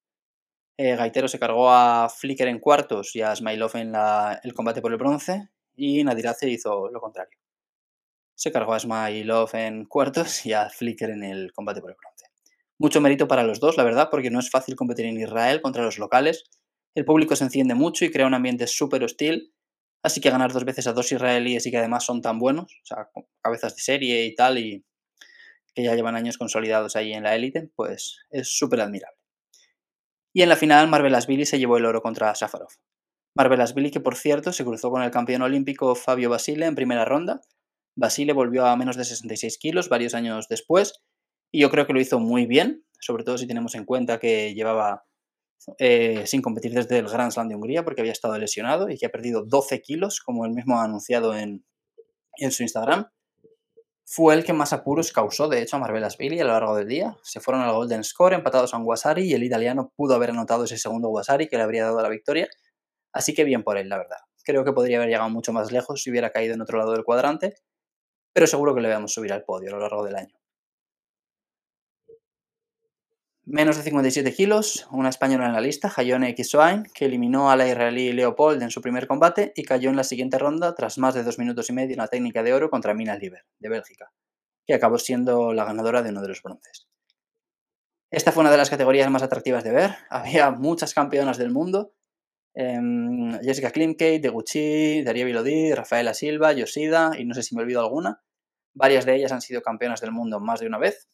Eh, 0.76 0.96
Gaitero 0.96 1.28
se 1.28 1.38
cargó 1.38 1.70
a 1.70 2.08
Flicker 2.08 2.48
en 2.48 2.58
cuartos 2.58 3.14
y 3.14 3.22
a 3.22 3.36
Smilov 3.36 3.76
en 3.76 3.94
el 4.42 4.54
combate 4.54 4.82
por 4.82 4.90
el 4.90 4.98
bronce, 4.98 5.50
y 5.76 6.02
Nadiratze 6.02 6.50
hizo 6.50 6.88
lo 6.90 7.00
contrario 7.00 7.38
se 8.34 8.52
cargó 8.52 8.74
a 8.74 8.80
Smilov 8.80 9.54
en 9.54 9.84
cuartos 9.84 10.44
y 10.46 10.52
a 10.52 10.68
Flicker 10.68 11.10
en 11.10 11.22
el 11.22 11.52
combate 11.52 11.80
por 11.80 11.90
el 11.90 11.96
bronce. 11.96 12.26
Mucho 12.78 13.00
mérito 13.00 13.28
para 13.28 13.44
los 13.44 13.60
dos, 13.60 13.76
la 13.76 13.84
verdad, 13.84 14.08
porque 14.10 14.30
no 14.30 14.40
es 14.40 14.50
fácil 14.50 14.74
competir 14.74 15.06
en 15.06 15.20
Israel 15.20 15.62
contra 15.62 15.84
los 15.84 15.98
locales. 15.98 16.44
El 16.94 17.04
público 17.04 17.36
se 17.36 17.44
enciende 17.44 17.74
mucho 17.74 18.04
y 18.04 18.10
crea 18.10 18.26
un 18.26 18.34
ambiente 18.34 18.66
súper 18.66 19.04
hostil, 19.04 19.54
así 20.04 20.20
que 20.20 20.30
ganar 20.30 20.52
dos 20.52 20.64
veces 20.64 20.86
a 20.86 20.92
dos 20.92 21.10
israelíes 21.10 21.64
y 21.64 21.70
que 21.70 21.78
además 21.78 22.04
son 22.04 22.20
tan 22.20 22.38
buenos, 22.38 22.64
o 22.64 22.86
sea, 22.86 23.08
cabezas 23.42 23.74
de 23.74 23.80
serie 23.80 24.26
y 24.26 24.34
tal, 24.34 24.58
y 24.58 24.84
que 25.74 25.82
ya 25.82 25.94
llevan 25.94 26.14
años 26.14 26.36
consolidados 26.36 26.94
ahí 26.94 27.14
en 27.14 27.24
la 27.24 27.34
élite, 27.34 27.70
pues 27.74 28.18
es 28.30 28.56
súper 28.56 28.82
admirable. 28.82 29.16
Y 30.34 30.42
en 30.42 30.50
la 30.50 30.56
final, 30.56 30.88
Marvelasvili 30.88 31.46
se 31.46 31.58
llevó 31.58 31.78
el 31.78 31.86
oro 31.86 32.02
contra 32.02 32.34
Safarov. 32.34 32.68
Marvelasvili, 33.34 33.90
que 33.90 34.00
por 34.00 34.14
cierto 34.14 34.52
se 34.52 34.64
cruzó 34.64 34.90
con 34.90 35.02
el 35.02 35.10
campeón 35.10 35.40
olímpico 35.40 35.94
Fabio 35.94 36.28
Basile 36.28 36.66
en 36.66 36.74
primera 36.74 37.06
ronda, 37.06 37.40
Basile 37.96 38.34
volvió 38.34 38.66
a 38.66 38.76
menos 38.76 38.96
de 38.96 39.04
66 39.04 39.56
kilos 39.56 39.88
varios 39.88 40.14
años 40.14 40.48
después 40.48 41.02
y 41.50 41.60
yo 41.60 41.70
creo 41.70 41.86
que 41.86 41.94
lo 41.94 42.00
hizo 42.00 42.18
muy 42.18 42.44
bien, 42.44 42.84
sobre 43.00 43.24
todo 43.24 43.38
si 43.38 43.46
tenemos 43.46 43.74
en 43.74 43.86
cuenta 43.86 44.18
que 44.18 44.52
llevaba 44.54 45.04
eh, 45.78 46.26
sin 46.26 46.42
competir 46.42 46.72
desde 46.72 46.98
el 46.98 47.08
Grand 47.08 47.32
Slam 47.32 47.48
de 47.48 47.54
Hungría 47.54 47.84
porque 47.84 48.02
había 48.02 48.12
estado 48.12 48.36
lesionado 48.38 48.90
y 48.90 48.98
que 48.98 49.06
ha 49.06 49.10
perdido 49.10 49.44
12 49.44 49.80
kilos, 49.80 50.20
como 50.20 50.44
él 50.44 50.52
mismo 50.52 50.78
ha 50.78 50.84
anunciado 50.84 51.36
en, 51.36 51.64
su 52.50 52.62
Instagram. 52.62 53.08
Fue 54.06 54.34
el 54.34 54.44
que 54.44 54.52
más 54.52 54.72
apuros 54.74 55.12
causó, 55.12 55.48
de 55.48 55.62
hecho, 55.62 55.76
a 55.76 55.78
Marvelasvili 55.78 56.38
a 56.38 56.44
lo 56.44 56.52
largo 56.52 56.76
del 56.76 56.88
día. 56.88 57.16
Se 57.22 57.40
fueron 57.40 57.62
al 57.62 57.72
Golden 57.72 58.04
Score 58.04 58.34
empatados 58.34 58.74
a 58.74 58.76
un 58.76 58.84
Guasari 58.84 59.24
y 59.24 59.32
el 59.32 59.42
italiano 59.42 59.92
pudo 59.96 60.14
haber 60.14 60.30
anotado 60.30 60.64
ese 60.64 60.76
segundo 60.76 61.08
Guasari 61.08 61.48
que 61.48 61.56
le 61.56 61.62
habría 61.62 61.84
dado 61.84 62.02
la 62.02 62.10
victoria. 62.10 62.48
Así 63.12 63.32
que 63.32 63.44
bien 63.44 63.62
por 63.62 63.78
él, 63.78 63.88
la 63.88 63.96
verdad. 63.96 64.18
Creo 64.44 64.64
que 64.64 64.72
podría 64.72 64.98
haber 64.98 65.08
llegado 65.08 65.30
mucho 65.30 65.54
más 65.54 65.72
lejos 65.72 66.02
si 66.02 66.10
hubiera 66.10 66.30
caído 66.30 66.54
en 66.54 66.60
otro 66.60 66.78
lado 66.78 66.92
del 66.92 67.04
cuadrante, 67.04 67.54
pero 68.34 68.46
seguro 68.46 68.74
que 68.74 68.82
le 68.82 68.88
veamos 68.88 69.14
subir 69.14 69.32
al 69.32 69.44
podio 69.44 69.70
a 69.70 69.72
lo 69.72 69.80
largo 69.80 70.04
del 70.04 70.16
año. 70.16 70.34
Menos 73.46 73.76
de 73.76 73.82
57 73.82 74.32
kilos, 74.32 74.88
una 74.90 75.10
española 75.10 75.44
en 75.44 75.52
la 75.52 75.60
lista, 75.60 75.92
Hayone 75.94 76.34
Kiswain, 76.34 76.84
que 76.94 77.04
eliminó 77.04 77.50
a 77.50 77.56
la 77.56 77.68
israelí 77.68 78.10
Leopold 78.14 78.62
en 78.62 78.70
su 78.70 78.80
primer 78.80 79.06
combate 79.06 79.52
y 79.54 79.64
cayó 79.64 79.90
en 79.90 79.96
la 79.96 80.04
siguiente 80.04 80.38
ronda 80.38 80.74
tras 80.74 80.96
más 80.96 81.12
de 81.12 81.22
dos 81.24 81.38
minutos 81.38 81.68
y 81.68 81.74
medio 81.74 81.92
en 81.92 81.98
la 81.98 82.08
técnica 82.08 82.42
de 82.42 82.54
oro 82.54 82.70
contra 82.70 82.94
Mina 82.94 83.16
Liber, 83.16 83.44
de 83.58 83.68
Bélgica, 83.68 84.10
que 84.66 84.72
acabó 84.72 84.96
siendo 84.96 85.52
la 85.52 85.66
ganadora 85.66 86.02
de 86.02 86.08
uno 86.08 86.22
de 86.22 86.28
los 86.28 86.42
bronces. 86.42 86.88
Esta 88.10 88.32
fue 88.32 88.40
una 88.40 88.50
de 88.50 88.56
las 88.56 88.70
categorías 88.70 89.10
más 89.10 89.22
atractivas 89.22 89.62
de 89.62 89.72
ver. 89.72 89.94
Había 90.08 90.50
muchas 90.50 90.94
campeonas 90.94 91.36
del 91.36 91.50
mundo. 91.50 91.92
Em, 92.54 93.38
Jessica 93.42 93.72
Klimkate, 93.72 94.20
Deguchi, 94.20 95.02
Daria 95.02 95.26
Vilodí, 95.26 95.74
Rafaela 95.74 96.14
Silva, 96.14 96.54
Yoshida 96.54 97.10
y 97.18 97.26
no 97.26 97.34
sé 97.34 97.42
si 97.42 97.54
me 97.54 97.60
olvido 97.60 97.80
alguna. 97.80 98.22
Varias 98.72 99.04
de 99.04 99.16
ellas 99.16 99.32
han 99.32 99.42
sido 99.42 99.60
campeonas 99.60 100.00
del 100.00 100.12
mundo 100.12 100.40
más 100.40 100.60
de 100.60 100.66
una 100.66 100.78
vez, 100.78 101.10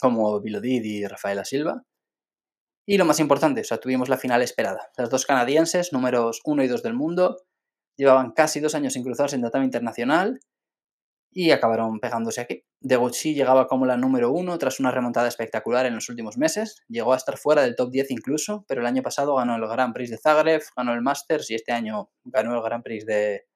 como 0.00 0.40
Vilodid 0.40 0.82
y 0.84 1.06
Rafaela 1.06 1.44
Silva. 1.44 1.82
Y 2.86 2.98
lo 2.98 3.04
más 3.04 3.18
importante, 3.20 3.62
o 3.62 3.64
sea, 3.64 3.78
tuvimos 3.78 4.08
la 4.08 4.18
final 4.18 4.42
esperada. 4.42 4.90
Las 4.96 5.08
dos 5.08 5.24
canadienses, 5.24 5.92
números 5.92 6.40
1 6.44 6.64
y 6.64 6.68
2 6.68 6.82
del 6.82 6.94
mundo, 6.94 7.38
llevaban 7.96 8.32
casi 8.32 8.60
dos 8.60 8.74
años 8.74 8.92
sin 8.92 9.02
cruzarse 9.02 9.36
en 9.36 9.42
tatami 9.42 9.64
internacional 9.64 10.40
y 11.30 11.50
acabaron 11.50 11.98
pegándose 11.98 12.40
aquí. 12.40 12.64
Deguchi 12.80 13.34
llegaba 13.34 13.66
como 13.66 13.86
la 13.86 13.96
número 13.96 14.30
1 14.30 14.58
tras 14.58 14.78
una 14.80 14.90
remontada 14.90 15.28
espectacular 15.28 15.86
en 15.86 15.94
los 15.94 16.08
últimos 16.08 16.36
meses. 16.36 16.82
Llegó 16.88 17.12
a 17.12 17.16
estar 17.16 17.38
fuera 17.38 17.62
del 17.62 17.74
top 17.74 17.90
10 17.90 18.10
incluso, 18.10 18.64
pero 18.68 18.82
el 18.82 18.86
año 18.86 19.02
pasado 19.02 19.34
ganó 19.34 19.56
el 19.56 19.66
Grand 19.66 19.94
Prix 19.94 20.10
de 20.10 20.18
Zagreb, 20.18 20.62
ganó 20.76 20.92
el 20.92 21.02
Masters 21.02 21.50
y 21.50 21.54
este 21.54 21.72
año 21.72 22.10
ganó 22.24 22.54
el 22.54 22.62
Grand 22.62 22.84
Prix 22.84 23.06
de 23.06 23.46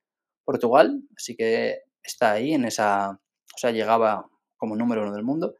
Portugal. 0.44 1.02
Así 1.16 1.36
que 1.36 1.82
está 2.02 2.32
ahí 2.32 2.54
en 2.54 2.64
esa, 2.64 3.10
o 3.10 3.58
sea, 3.58 3.70
llegaba 3.70 4.26
como 4.56 4.74
número 4.74 5.02
uno 5.02 5.12
del 5.12 5.22
mundo, 5.22 5.54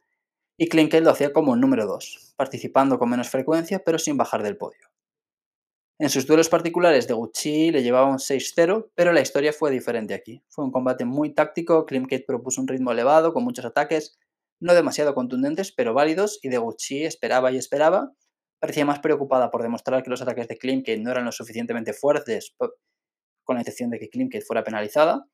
y 0.59 0.67
Klinkel 0.67 1.05
lo 1.05 1.11
hacía 1.11 1.31
como 1.31 1.55
número 1.55 1.87
dos, 1.87 2.33
participando 2.35 2.99
con 2.99 3.09
menos 3.09 3.29
frecuencia 3.29 3.79
pero 3.79 3.97
sin 3.97 4.17
bajar 4.17 4.43
del 4.43 4.57
podio. 4.57 4.89
En 5.97 6.09
sus 6.09 6.27
duelos 6.27 6.49
particulares 6.49 7.07
de 7.07 7.13
Gucci 7.13 7.71
le 7.71 7.81
llevaba 7.81 8.07
un 8.07 8.19
6-0, 8.19 8.91
pero 8.93 9.13
la 9.13 9.21
historia 9.21 9.53
fue 9.53 9.71
diferente 9.71 10.13
aquí. 10.13 10.43
Fue 10.49 10.65
un 10.65 10.71
combate 10.71 11.05
muy 11.05 11.33
táctico, 11.33 11.85
Klimkate 11.85 12.25
propuso 12.27 12.59
un 12.59 12.67
ritmo 12.67 12.91
elevado, 12.91 13.33
con 13.33 13.45
muchos 13.45 13.63
ataques, 13.63 14.17
no 14.59 14.73
demasiado 14.73 15.15
contundentes, 15.15 15.71
pero 15.71 15.93
válidos, 15.93 16.39
y 16.41 16.49
de 16.49 16.57
Gucci 16.57 17.05
esperaba 17.05 17.51
y 17.51 17.57
esperaba. 17.57 18.11
Parecía 18.59 18.85
más 18.85 18.99
preocupada 18.99 19.51
por 19.51 19.63
demostrar 19.63 20.03
que 20.03 20.09
los 20.09 20.21
ataques 20.21 20.49
de 20.49 20.57
Klimkate 20.57 20.99
no 20.99 21.11
eran 21.11 21.23
lo 21.23 21.31
suficientemente 21.31 21.93
fuertes, 21.93 22.53
con 22.57 23.55
la 23.55 23.61
intención 23.61 23.89
de 23.89 23.99
que 23.99 24.09
Klimkate 24.09 24.43
fuera 24.43 24.63
penalizada, 24.65 25.25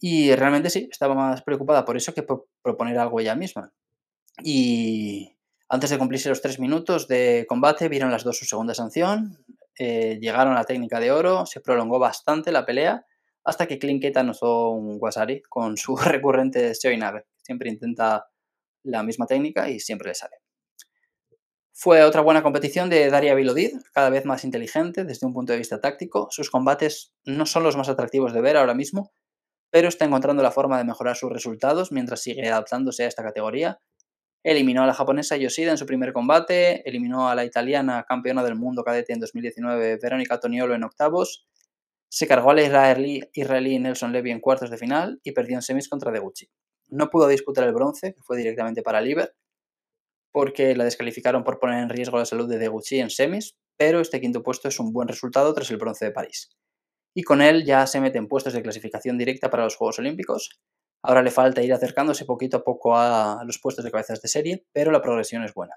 y 0.00 0.34
realmente 0.34 0.70
sí, 0.70 0.88
estaba 0.90 1.14
más 1.14 1.42
preocupada 1.42 1.84
por 1.84 1.96
eso 1.96 2.12
que 2.12 2.22
por 2.22 2.48
proponer 2.62 2.98
algo 2.98 3.20
ella 3.20 3.34
misma. 3.34 3.72
Y 4.42 5.36
antes 5.68 5.90
de 5.90 5.98
cumplirse 5.98 6.28
los 6.28 6.42
tres 6.42 6.58
minutos 6.58 7.08
de 7.08 7.46
combate, 7.48 7.88
vieron 7.88 8.10
las 8.10 8.24
dos 8.24 8.38
su 8.38 8.44
segunda 8.44 8.74
sanción, 8.74 9.44
eh, 9.78 10.18
llegaron 10.20 10.52
a 10.52 10.56
la 10.56 10.64
técnica 10.64 11.00
de 11.00 11.10
oro, 11.10 11.46
se 11.46 11.60
prolongó 11.60 11.98
bastante 11.98 12.52
la 12.52 12.64
pelea, 12.64 13.04
hasta 13.44 13.66
que 13.66 13.78
Klinketa 13.78 14.20
anotó 14.20 14.70
un 14.70 14.98
Wasari 15.00 15.42
con 15.42 15.76
su 15.76 15.96
recurrente 15.96 16.74
Seoinage. 16.74 17.24
Siempre 17.42 17.70
intenta 17.70 18.26
la 18.82 19.02
misma 19.02 19.26
técnica 19.26 19.68
y 19.68 19.80
siempre 19.80 20.08
le 20.08 20.14
sale. 20.14 20.36
Fue 21.72 22.02
otra 22.02 22.22
buena 22.22 22.42
competición 22.42 22.88
de 22.88 23.10
Daria 23.10 23.34
Vilodid, 23.34 23.76
cada 23.92 24.08
vez 24.08 24.24
más 24.24 24.44
inteligente 24.44 25.04
desde 25.04 25.26
un 25.26 25.34
punto 25.34 25.52
de 25.52 25.58
vista 25.58 25.80
táctico. 25.80 26.28
Sus 26.30 26.50
combates 26.50 27.12
no 27.24 27.44
son 27.44 27.64
los 27.64 27.76
más 27.76 27.90
atractivos 27.90 28.32
de 28.32 28.40
ver 28.40 28.56
ahora 28.56 28.72
mismo, 28.72 29.12
pero 29.70 29.88
está 29.88 30.06
encontrando 30.06 30.42
la 30.42 30.50
forma 30.50 30.78
de 30.78 30.84
mejorar 30.84 31.16
sus 31.16 31.30
resultados 31.30 31.92
mientras 31.92 32.22
sigue 32.22 32.48
adaptándose 32.48 33.04
a 33.04 33.08
esta 33.08 33.22
categoría. 33.22 33.78
Eliminó 34.46 34.84
a 34.84 34.86
la 34.86 34.94
japonesa 34.94 35.36
Yoshida 35.36 35.72
en 35.72 35.76
su 35.76 35.86
primer 35.86 36.12
combate, 36.12 36.88
eliminó 36.88 37.28
a 37.28 37.34
la 37.34 37.44
italiana 37.44 38.04
campeona 38.08 38.44
del 38.44 38.54
mundo 38.54 38.84
cadete 38.84 39.12
en 39.12 39.18
2019 39.18 39.98
Verónica 40.00 40.38
Toniolo 40.38 40.76
en 40.76 40.84
octavos, 40.84 41.48
se 42.08 42.28
cargó 42.28 42.52
al 42.52 42.60
israelí, 42.60 43.28
israelí 43.32 43.76
Nelson 43.80 44.12
Levy 44.12 44.30
en 44.30 44.38
cuartos 44.38 44.70
de 44.70 44.78
final 44.78 45.18
y 45.24 45.32
perdió 45.32 45.56
en 45.56 45.62
semis 45.62 45.88
contra 45.88 46.12
Deguchi. 46.12 46.48
No 46.86 47.10
pudo 47.10 47.26
disputar 47.26 47.64
el 47.64 47.74
bronce, 47.74 48.14
que 48.14 48.22
fue 48.22 48.36
directamente 48.36 48.82
para 48.82 49.00
Liber, 49.00 49.34
porque 50.30 50.76
la 50.76 50.84
descalificaron 50.84 51.42
por 51.42 51.58
poner 51.58 51.82
en 51.82 51.88
riesgo 51.88 52.16
la 52.16 52.24
salud 52.24 52.48
de 52.48 52.58
Deguchi 52.58 53.00
en 53.00 53.10
semis, 53.10 53.58
pero 53.76 53.98
este 53.98 54.20
quinto 54.20 54.44
puesto 54.44 54.68
es 54.68 54.78
un 54.78 54.92
buen 54.92 55.08
resultado 55.08 55.52
tras 55.54 55.72
el 55.72 55.78
bronce 55.78 56.04
de 56.04 56.12
París 56.12 56.56
y 57.16 57.22
con 57.22 57.40
él 57.40 57.64
ya 57.64 57.86
se 57.86 57.98
mete 57.98 58.18
en 58.18 58.28
puestos 58.28 58.52
de 58.52 58.62
clasificación 58.62 59.16
directa 59.16 59.48
para 59.48 59.64
los 59.64 59.74
Juegos 59.74 59.98
Olímpicos. 59.98 60.60
Ahora 61.06 61.22
le 61.22 61.30
falta 61.30 61.62
ir 61.62 61.72
acercándose 61.72 62.24
poquito 62.24 62.56
a 62.56 62.64
poco 62.64 62.96
a 62.96 63.40
los 63.44 63.60
puestos 63.60 63.84
de 63.84 63.92
cabezas 63.92 64.20
de 64.20 64.26
serie, 64.26 64.66
pero 64.72 64.90
la 64.90 65.00
progresión 65.00 65.44
es 65.44 65.54
buena. 65.54 65.76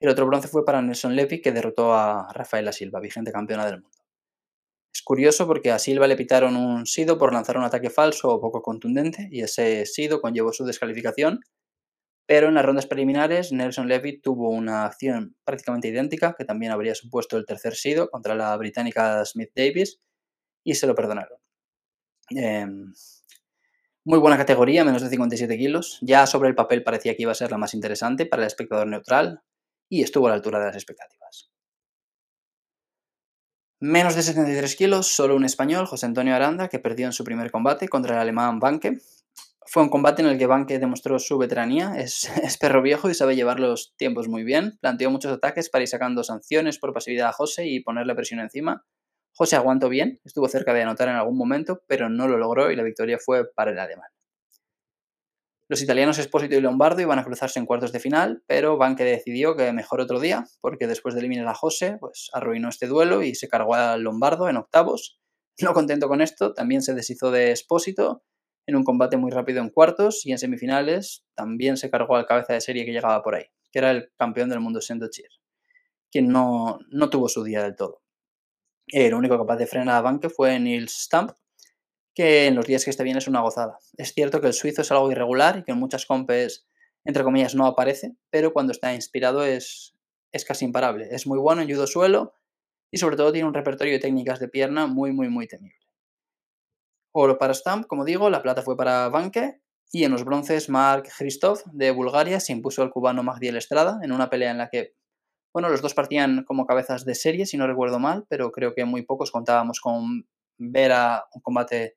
El 0.00 0.10
otro 0.10 0.26
bronce 0.26 0.48
fue 0.48 0.66
para 0.66 0.82
Nelson 0.82 1.16
Levy, 1.16 1.40
que 1.40 1.50
derrotó 1.50 1.94
a 1.94 2.30
Rafaela 2.30 2.72
Silva, 2.72 3.00
vigente 3.00 3.32
campeona 3.32 3.64
del 3.64 3.80
mundo. 3.80 3.96
Es 4.92 5.00
curioso 5.00 5.46
porque 5.46 5.70
a 5.70 5.78
Silva 5.78 6.06
le 6.06 6.16
pitaron 6.16 6.56
un 6.56 6.84
sido 6.84 7.16
por 7.16 7.32
lanzar 7.32 7.56
un 7.56 7.64
ataque 7.64 7.88
falso 7.88 8.28
o 8.28 8.38
poco 8.38 8.60
contundente, 8.60 9.28
y 9.30 9.40
ese 9.40 9.86
sido 9.86 10.20
conllevó 10.20 10.52
su 10.52 10.66
descalificación, 10.66 11.40
pero 12.26 12.48
en 12.48 12.54
las 12.54 12.66
rondas 12.66 12.86
preliminares 12.86 13.50
Nelson 13.50 13.88
Levy 13.88 14.20
tuvo 14.20 14.50
una 14.50 14.84
acción 14.84 15.36
prácticamente 15.44 15.88
idéntica, 15.88 16.34
que 16.36 16.44
también 16.44 16.72
habría 16.72 16.94
supuesto 16.94 17.38
el 17.38 17.46
tercer 17.46 17.76
sido 17.76 18.10
contra 18.10 18.34
la 18.34 18.54
británica 18.58 19.24
Smith 19.24 19.52
Davis, 19.56 20.00
y 20.64 20.74
se 20.74 20.86
lo 20.86 20.94
perdonaron. 20.94 21.38
Em, 22.30 22.92
Muy 24.04 24.18
buena 24.18 24.36
categoría, 24.36 24.84
menos 24.84 25.02
de 25.02 25.10
57 25.10 25.56
kilos. 25.56 25.98
Ya 26.00 26.26
sobre 26.26 26.48
el 26.48 26.56
papel 26.56 26.82
parecía 26.82 27.14
que 27.14 27.22
iba 27.22 27.30
a 27.30 27.36
ser 27.36 27.52
la 27.52 27.58
más 27.58 27.72
interesante 27.72 28.26
para 28.26 28.42
el 28.42 28.48
espectador 28.48 28.88
neutral 28.88 29.42
y 29.88 30.02
estuvo 30.02 30.26
a 30.26 30.30
la 30.30 30.34
altura 30.34 30.58
de 30.58 30.66
las 30.66 30.74
expectativas. 30.74 31.52
Menos 33.78 34.16
de 34.16 34.22
73 34.22 34.74
kilos, 34.74 35.06
solo 35.06 35.36
un 35.36 35.44
español, 35.44 35.86
José 35.86 36.06
Antonio 36.06 36.34
Aranda, 36.34 36.68
que 36.68 36.80
perdió 36.80 37.06
en 37.06 37.12
su 37.12 37.22
primer 37.22 37.52
combate 37.52 37.88
contra 37.88 38.14
el 38.14 38.20
alemán 38.20 38.58
Banke. 38.58 38.98
Fue 39.66 39.84
un 39.84 39.88
combate 39.88 40.22
en 40.22 40.28
el 40.28 40.38
que 40.38 40.46
Banke 40.46 40.80
demostró 40.80 41.20
su 41.20 41.38
veteranía, 41.38 41.94
es, 41.96 42.28
es, 42.42 42.58
perro 42.58 42.82
viejo 42.82 43.08
y 43.08 43.14
sabe 43.14 43.36
llevar 43.36 43.60
los 43.60 43.94
tiempos 43.96 44.26
muy 44.26 44.42
bien. 44.42 44.78
Planteó 44.80 45.12
muchos 45.12 45.32
ataques 45.32 45.70
para 45.70 45.82
ir 45.82 45.88
sacando 45.88 46.24
sanciones 46.24 46.78
por 46.78 46.92
pasividad 46.92 47.28
a 47.28 47.32
José 47.32 47.66
y 47.68 47.80
ponerle 47.80 48.16
presión 48.16 48.40
encima. 48.40 48.84
José 49.34 49.56
aguantó 49.56 49.88
bien, 49.88 50.20
estuvo 50.24 50.48
cerca 50.48 50.74
de 50.74 50.82
anotar 50.82 51.08
en 51.08 51.16
algún 51.16 51.38
momento, 51.38 51.82
pero 51.86 52.08
no 52.08 52.28
lo 52.28 52.36
logró 52.36 52.70
y 52.70 52.76
la 52.76 52.82
victoria 52.82 53.18
fue 53.18 53.50
para 53.54 53.70
el 53.70 53.78
alemán. 53.78 54.10
Los 55.68 55.80
italianos 55.80 56.18
Espósito 56.18 56.54
y 56.54 56.60
Lombardo 56.60 57.00
iban 57.00 57.18
a 57.18 57.24
cruzarse 57.24 57.58
en 57.58 57.64
cuartos 57.64 57.92
de 57.92 57.98
final, 58.00 58.42
pero 58.46 58.76
Banque 58.76 59.04
decidió 59.04 59.56
que 59.56 59.72
mejor 59.72 60.02
otro 60.02 60.20
día, 60.20 60.44
porque 60.60 60.86
después 60.86 61.14
de 61.14 61.20
eliminar 61.20 61.48
a 61.48 61.54
José, 61.54 61.96
pues 61.98 62.28
arruinó 62.34 62.68
este 62.68 62.86
duelo 62.86 63.22
y 63.22 63.34
se 63.34 63.48
cargó 63.48 63.74
a 63.74 63.96
Lombardo 63.96 64.50
en 64.50 64.58
octavos. 64.58 65.18
No 65.62 65.72
contento 65.72 66.08
con 66.08 66.20
esto, 66.20 66.52
también 66.52 66.82
se 66.82 66.92
deshizo 66.92 67.30
de 67.30 67.52
Espósito 67.52 68.22
en 68.66 68.76
un 68.76 68.84
combate 68.84 69.16
muy 69.16 69.30
rápido 69.30 69.62
en 69.62 69.70
cuartos 69.70 70.26
y 70.26 70.32
en 70.32 70.38
semifinales 70.38 71.24
también 71.34 71.78
se 71.78 71.90
cargó 71.90 72.16
al 72.16 72.26
cabeza 72.26 72.52
de 72.52 72.60
serie 72.60 72.84
que 72.84 72.92
llegaba 72.92 73.22
por 73.22 73.34
ahí, 73.34 73.46
que 73.70 73.78
era 73.78 73.92
el 73.92 74.12
campeón 74.18 74.50
del 74.50 74.60
mundo 74.60 74.82
Sendo 74.82 75.08
Cheer, 75.08 75.30
quien 76.10 76.28
no, 76.28 76.80
no 76.90 77.08
tuvo 77.08 77.28
su 77.28 77.42
día 77.44 77.62
del 77.62 77.76
todo. 77.76 78.01
El 78.86 79.14
único 79.14 79.38
capaz 79.38 79.56
de 79.56 79.66
frenar 79.66 79.96
a 79.96 80.00
Banque 80.00 80.28
fue 80.28 80.58
Nils 80.58 80.92
Stamp, 81.04 81.32
que 82.14 82.46
en 82.46 82.54
los 82.54 82.66
días 82.66 82.84
que 82.84 82.90
esté 82.90 83.04
bien 83.04 83.16
es 83.16 83.28
una 83.28 83.40
gozada. 83.40 83.78
Es 83.96 84.12
cierto 84.12 84.40
que 84.40 84.48
el 84.48 84.52
suizo 84.52 84.82
es 84.82 84.90
algo 84.92 85.10
irregular 85.10 85.58
y 85.58 85.64
que 85.64 85.72
en 85.72 85.78
muchas 85.78 86.06
compes, 86.06 86.66
entre 87.04 87.24
comillas, 87.24 87.54
no 87.54 87.66
aparece, 87.66 88.16
pero 88.30 88.52
cuando 88.52 88.72
está 88.72 88.94
inspirado 88.94 89.44
es, 89.44 89.94
es 90.32 90.44
casi 90.44 90.64
imparable. 90.64 91.08
Es 91.10 91.26
muy 91.26 91.38
bueno 91.38 91.62
en 91.62 91.70
judo 91.70 91.86
suelo 91.86 92.34
y 92.90 92.98
sobre 92.98 93.16
todo 93.16 93.32
tiene 93.32 93.48
un 93.48 93.54
repertorio 93.54 93.94
de 93.94 93.98
técnicas 93.98 94.40
de 94.40 94.48
pierna 94.48 94.86
muy, 94.86 95.12
muy, 95.12 95.28
muy 95.28 95.46
temible. 95.46 95.78
Oro 97.14 97.38
para 97.38 97.54
Stamp, 97.54 97.86
como 97.86 98.04
digo, 98.04 98.30
la 98.30 98.42
plata 98.42 98.62
fue 98.62 98.76
para 98.76 99.08
Banque 99.08 99.60
y 99.90 100.04
en 100.04 100.12
los 100.12 100.24
bronces 100.24 100.70
Mark 100.70 101.08
Christoph 101.18 101.62
de 101.66 101.90
Bulgaria 101.90 102.40
se 102.40 102.52
impuso 102.52 102.82
al 102.82 102.90
cubano 102.90 103.22
Magdiel 103.22 103.56
Estrada 103.56 104.00
en 104.02 104.12
una 104.12 104.30
pelea 104.30 104.50
en 104.50 104.58
la 104.58 104.70
que 104.70 104.94
bueno, 105.52 105.68
los 105.68 105.82
dos 105.82 105.94
partían 105.94 106.44
como 106.44 106.66
cabezas 106.66 107.04
de 107.04 107.14
serie, 107.14 107.46
si 107.46 107.56
no 107.56 107.66
recuerdo 107.66 107.98
mal, 107.98 108.24
pero 108.28 108.52
creo 108.52 108.74
que 108.74 108.84
muy 108.84 109.02
pocos 109.02 109.30
contábamos 109.30 109.80
con 109.80 110.26
ver 110.58 110.92
a 110.92 111.26
un 111.34 111.42
combate 111.42 111.96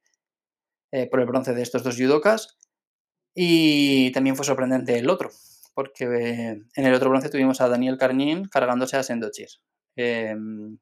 eh, 0.91 1.07
por 1.09 1.19
el 1.19 1.25
bronce 1.25 1.53
de 1.53 1.61
estos 1.61 1.83
dos 1.83 1.97
judokas. 1.97 2.57
Y 3.33 4.11
también 4.11 4.35
fue 4.35 4.45
sorprendente 4.45 4.97
el 4.97 5.09
otro, 5.09 5.29
porque 5.73 6.05
eh, 6.05 6.61
en 6.75 6.85
el 6.85 6.93
otro 6.93 7.09
bronce 7.09 7.29
tuvimos 7.29 7.59
a 7.61 7.67
Daniel 7.67 7.97
Carnín 7.97 8.45
cargándose 8.45 8.97
a 8.97 9.03
Sendochir. 9.03 9.49
Em, 9.97 10.77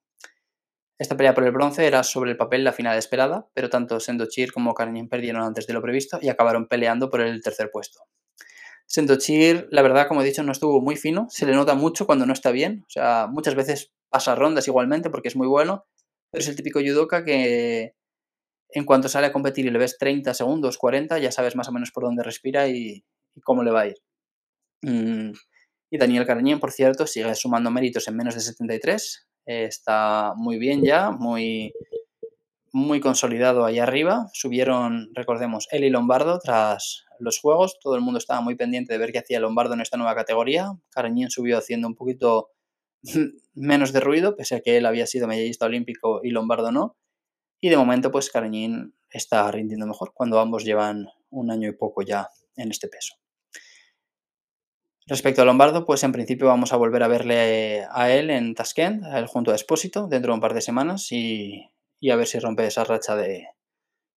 esta 0.99 1.17
pelea 1.17 1.33
por 1.33 1.43
el 1.43 1.51
bronce 1.51 1.85
era 1.85 2.03
sobre 2.03 2.31
el 2.31 2.37
papel 2.37 2.63
la 2.63 2.73
final 2.73 2.97
esperada, 2.97 3.49
pero 3.53 3.69
tanto 3.69 3.99
Sendochir 3.99 4.53
como 4.53 4.73
Carnín 4.73 5.09
perdieron 5.09 5.41
antes 5.41 5.67
de 5.67 5.73
lo 5.73 5.81
previsto 5.81 6.19
y 6.21 6.29
acabaron 6.29 6.67
peleando 6.67 7.09
por 7.09 7.21
el 7.21 7.41
tercer 7.41 7.71
puesto. 7.71 8.01
Sendochir, 8.85 9.67
la 9.71 9.81
verdad, 9.81 10.07
como 10.07 10.21
he 10.21 10.25
dicho, 10.25 10.43
no 10.43 10.51
estuvo 10.51 10.81
muy 10.81 10.95
fino. 10.95 11.27
Se 11.29 11.45
le 11.45 11.53
nota 11.53 11.75
mucho 11.75 12.05
cuando 12.05 12.25
no 12.25 12.33
está 12.33 12.51
bien. 12.51 12.83
O 12.87 12.89
sea, 12.89 13.27
muchas 13.31 13.55
veces 13.55 13.91
pasa 14.09 14.35
rondas 14.35 14.67
igualmente 14.67 15.09
porque 15.09 15.29
es 15.29 15.35
muy 15.35 15.47
bueno. 15.47 15.85
Pero 16.31 16.41
es 16.41 16.47
el 16.47 16.55
típico 16.55 16.79
judoka 16.79 17.23
que 17.23 17.93
en 18.73 18.85
cuanto 18.85 19.07
sale 19.07 19.27
a 19.27 19.31
competir 19.31 19.65
y 19.65 19.69
le 19.69 19.79
ves 19.79 19.97
30 19.97 20.33
segundos, 20.33 20.77
40, 20.77 21.19
ya 21.19 21.31
sabes 21.31 21.55
más 21.55 21.69
o 21.69 21.71
menos 21.71 21.91
por 21.91 22.03
dónde 22.03 22.23
respira 22.23 22.67
y, 22.67 23.03
cómo 23.43 23.63
le 23.63 23.71
va 23.71 23.81
a 23.81 23.87
ir. 23.87 23.97
Mm, 24.81 25.31
y 25.91 25.97
Daniel 25.97 26.25
Carañén, 26.25 26.59
por 26.59 26.71
cierto, 26.71 27.05
sigue 27.05 27.33
sumando 27.35 27.69
méritos 27.71 28.07
en 28.07 28.17
menos 28.17 28.35
de 28.35 28.41
73. 28.41 29.27
está 29.45 30.33
muy 30.35 30.57
bien 30.57 30.83
ya, 30.83 31.11
muy, 31.11 31.73
muy 32.71 32.99
consolidado 32.99 33.65
ahí 33.65 33.77
arriba. 33.79 34.27
Subieron, 34.33 35.09
recordemos, 35.13 35.67
él 35.71 35.83
y 35.83 35.89
Lombardo 35.89 36.39
tras 36.39 37.05
los 37.23 37.39
juegos. 37.39 37.79
Todo 37.81 37.95
el 37.95 38.01
mundo 38.01 38.17
estaba 38.17 38.41
muy 38.41 38.55
pendiente 38.55 38.93
de 38.93 38.99
ver 38.99 39.11
qué 39.11 39.19
hacía 39.19 39.39
Lombardo 39.39 39.73
en 39.73 39.81
esta 39.81 39.97
nueva 39.97 40.15
categoría. 40.15 40.71
Carañín 40.89 41.29
subió 41.29 41.57
haciendo 41.57 41.87
un 41.87 41.95
poquito 41.95 42.49
menos 43.53 43.93
de 43.93 43.99
ruido, 43.99 44.35
pese 44.35 44.55
a 44.55 44.61
que 44.61 44.77
él 44.77 44.85
había 44.85 45.07
sido 45.07 45.27
medallista 45.27 45.65
olímpico 45.65 46.21
y 46.23 46.29
Lombardo 46.29 46.71
no. 46.71 46.97
Y 47.61 47.69
de 47.69 47.77
momento, 47.77 48.11
pues 48.11 48.29
Carañín 48.29 48.93
está 49.09 49.49
rindiendo 49.51 49.87
mejor 49.87 50.13
cuando 50.13 50.39
ambos 50.39 50.65
llevan 50.65 51.07
un 51.29 51.49
año 51.49 51.69
y 51.69 51.73
poco 51.73 52.01
ya 52.01 52.29
en 52.55 52.71
este 52.71 52.87
peso. 52.87 53.15
Respecto 55.05 55.41
a 55.41 55.45
Lombardo, 55.45 55.85
pues 55.85 56.03
en 56.03 56.11
principio 56.11 56.47
vamos 56.47 56.71
a 56.71 56.77
volver 56.77 57.03
a 57.03 57.07
verle 57.07 57.85
a 57.91 58.11
él 58.11 58.29
en 58.29 58.55
Tashkent, 58.55 59.03
a 59.03 59.19
él 59.19 59.27
junto 59.27 59.51
a 59.51 59.55
Espósito, 59.55 60.07
dentro 60.07 60.31
de 60.31 60.35
un 60.35 60.41
par 60.41 60.53
de 60.53 60.61
semanas 60.61 61.11
y, 61.11 61.69
a 62.09 62.15
ver 62.15 62.27
si 62.27 62.39
rompe 62.39 62.65
esa 62.65 62.83
racha 62.83 63.15
de 63.15 63.47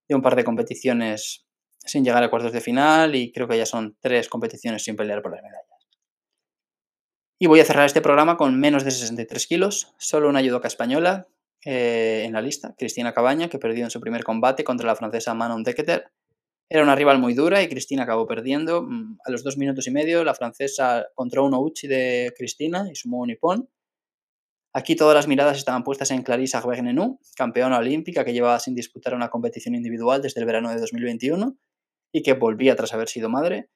un 0.08 0.22
par 0.22 0.36
de 0.36 0.44
competiciones 0.44 1.45
sin 1.86 2.04
llegar 2.04 2.22
a 2.22 2.30
cuartos 2.30 2.52
de 2.52 2.60
final 2.60 3.14
y 3.14 3.32
creo 3.32 3.48
que 3.48 3.56
ya 3.56 3.66
son 3.66 3.96
tres 4.00 4.28
competiciones 4.28 4.84
sin 4.84 4.96
pelear 4.96 5.22
por 5.22 5.32
las 5.32 5.42
medallas. 5.42 5.66
Y 7.38 7.46
voy 7.46 7.60
a 7.60 7.64
cerrar 7.64 7.84
este 7.84 8.00
programa 8.00 8.36
con 8.36 8.58
menos 8.58 8.84
de 8.84 8.90
63 8.90 9.46
kilos, 9.46 9.94
solo 9.98 10.28
una 10.28 10.42
judoka 10.42 10.68
española 10.68 11.28
eh, 11.64 12.22
en 12.24 12.32
la 12.32 12.40
lista, 12.40 12.74
Cristina 12.78 13.12
Cabaña, 13.12 13.48
que 13.48 13.58
perdió 13.58 13.84
en 13.84 13.90
su 13.90 14.00
primer 14.00 14.24
combate 14.24 14.64
contra 14.64 14.86
la 14.86 14.96
francesa 14.96 15.34
Manon 15.34 15.62
Deketer. 15.62 16.10
Era 16.70 16.82
una 16.82 16.94
rival 16.94 17.18
muy 17.18 17.34
dura 17.34 17.62
y 17.62 17.68
Cristina 17.68 18.04
acabó 18.04 18.26
perdiendo. 18.26 18.82
Mm, 18.82 19.18
a 19.22 19.30
los 19.30 19.44
dos 19.44 19.58
minutos 19.58 19.86
y 19.86 19.90
medio, 19.90 20.24
la 20.24 20.34
francesa 20.34 21.08
contra 21.14 21.42
un 21.42 21.54
Uchi 21.54 21.86
de 21.86 22.32
Cristina 22.36 22.86
y 22.90 22.94
sumó 22.94 23.20
un 23.20 23.28
nipón. 23.28 23.68
Aquí 24.72 24.96
todas 24.96 25.14
las 25.14 25.28
miradas 25.28 25.58
estaban 25.58 25.84
puestas 25.84 26.10
en 26.12 26.22
Clarissa 26.22 26.58
Agbegnenu, 26.58 27.18
campeona 27.36 27.78
olímpica 27.78 28.24
que 28.24 28.32
llevaba 28.32 28.58
sin 28.60 28.74
disputar 28.74 29.14
una 29.14 29.28
competición 29.28 29.74
individual 29.74 30.22
desde 30.22 30.40
el 30.40 30.46
verano 30.46 30.70
de 30.70 30.80
2021 30.80 31.56
y 32.16 32.22
que 32.22 32.32
volvía 32.32 32.74
tras 32.76 32.94
haber 32.94 33.10
sido 33.10 33.28
madre. 33.28 33.68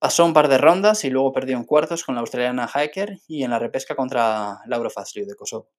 Pasó 0.00 0.24
un 0.24 0.32
par 0.32 0.48
de 0.48 0.58
rondas 0.58 1.04
y 1.04 1.10
luego 1.10 1.30
perdió 1.30 1.56
en 1.56 1.62
cuartos 1.62 2.02
con 2.02 2.16
la 2.16 2.22
australiana 2.22 2.66
Hiker 2.66 3.18
y 3.28 3.44
en 3.44 3.50
la 3.50 3.60
repesca 3.60 3.94
contra 3.94 4.58
Laura 4.66 4.90
Fazliu 4.90 5.24
de 5.24 5.36
Kosovo. 5.36 5.70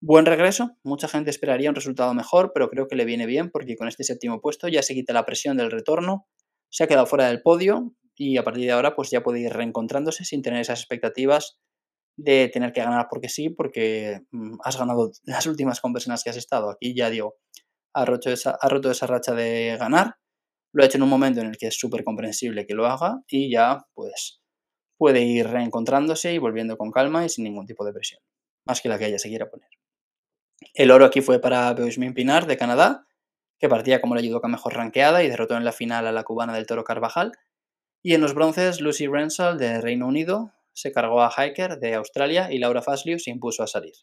Buen 0.00 0.24
regreso, 0.24 0.70
mucha 0.82 1.06
gente 1.06 1.28
esperaría 1.28 1.68
un 1.68 1.74
resultado 1.74 2.14
mejor, 2.14 2.52
pero 2.54 2.70
creo 2.70 2.88
que 2.88 2.96
le 2.96 3.04
viene 3.04 3.26
bien 3.26 3.50
porque 3.50 3.76
con 3.76 3.88
este 3.88 4.04
séptimo 4.04 4.40
puesto 4.40 4.68
ya 4.68 4.82
se 4.82 4.94
quita 4.94 5.12
la 5.12 5.26
presión 5.26 5.58
del 5.58 5.70
retorno, 5.70 6.26
se 6.70 6.84
ha 6.84 6.86
quedado 6.86 7.04
fuera 7.04 7.26
del 7.26 7.42
podio 7.42 7.92
y 8.14 8.38
a 8.38 8.42
partir 8.42 8.64
de 8.64 8.72
ahora 8.72 8.96
pues 8.96 9.10
ya 9.10 9.22
puede 9.22 9.40
ir 9.40 9.52
reencontrándose 9.52 10.24
sin 10.24 10.40
tener 10.40 10.60
esas 10.60 10.80
expectativas 10.80 11.58
de 12.16 12.48
tener 12.48 12.72
que 12.72 12.80
ganar 12.80 13.08
porque 13.10 13.28
sí, 13.28 13.50
porque 13.50 14.22
mm, 14.30 14.56
has 14.64 14.78
ganado 14.78 15.10
las 15.24 15.46
últimas 15.46 15.82
conversiones 15.82 16.24
que 16.24 16.30
has 16.30 16.38
estado. 16.38 16.70
Aquí 16.70 16.94
ya 16.96 17.10
digo, 17.10 17.36
ha 17.92 18.06
roto 18.06 18.30
esa, 18.30 18.56
ha 18.58 18.68
roto 18.70 18.90
esa 18.90 19.06
racha 19.06 19.34
de 19.34 19.76
ganar 19.78 20.16
lo 20.74 20.82
ha 20.82 20.86
hecho 20.86 20.98
en 20.98 21.04
un 21.04 21.08
momento 21.08 21.40
en 21.40 21.46
el 21.46 21.56
que 21.56 21.68
es 21.68 21.78
súper 21.78 22.02
comprensible 22.02 22.66
que 22.66 22.74
lo 22.74 22.86
haga 22.86 23.22
y 23.28 23.50
ya 23.50 23.86
pues 23.94 24.42
puede 24.98 25.22
ir 25.22 25.46
reencontrándose 25.48 26.34
y 26.34 26.38
volviendo 26.38 26.76
con 26.76 26.90
calma 26.90 27.24
y 27.24 27.28
sin 27.28 27.44
ningún 27.44 27.64
tipo 27.64 27.84
de 27.84 27.92
presión, 27.92 28.20
más 28.66 28.80
que 28.80 28.88
la 28.88 28.98
que 28.98 29.06
ella 29.06 29.18
se 29.18 29.28
quiera 29.28 29.48
poner. 29.48 29.68
El 30.74 30.90
oro 30.90 31.04
aquí 31.04 31.20
fue 31.20 31.40
para 31.40 31.72
Beusmin 31.74 32.12
Pinar 32.12 32.46
de 32.46 32.56
Canadá, 32.56 33.06
que 33.60 33.68
partía 33.68 34.00
como 34.00 34.16
la 34.16 34.22
judoka 34.22 34.48
mejor 34.48 34.74
ranqueada 34.74 35.22
y 35.22 35.28
derrotó 35.28 35.56
en 35.56 35.64
la 35.64 35.72
final 35.72 36.06
a 36.08 36.12
la 36.12 36.24
cubana 36.24 36.54
del 36.54 36.66
Toro 36.66 36.82
Carvajal. 36.82 37.32
Y 38.02 38.14
en 38.14 38.20
los 38.20 38.34
bronces, 38.34 38.80
Lucy 38.80 39.06
Rensal 39.06 39.58
de 39.58 39.80
Reino 39.80 40.08
Unido 40.08 40.52
se 40.72 40.90
cargó 40.90 41.22
a 41.22 41.30
Hiker 41.30 41.78
de 41.78 41.94
Australia 41.94 42.50
y 42.50 42.58
Laura 42.58 42.82
Fasliu 42.82 43.18
se 43.20 43.30
impuso 43.30 43.62
a 43.62 43.68
salir. 43.68 43.94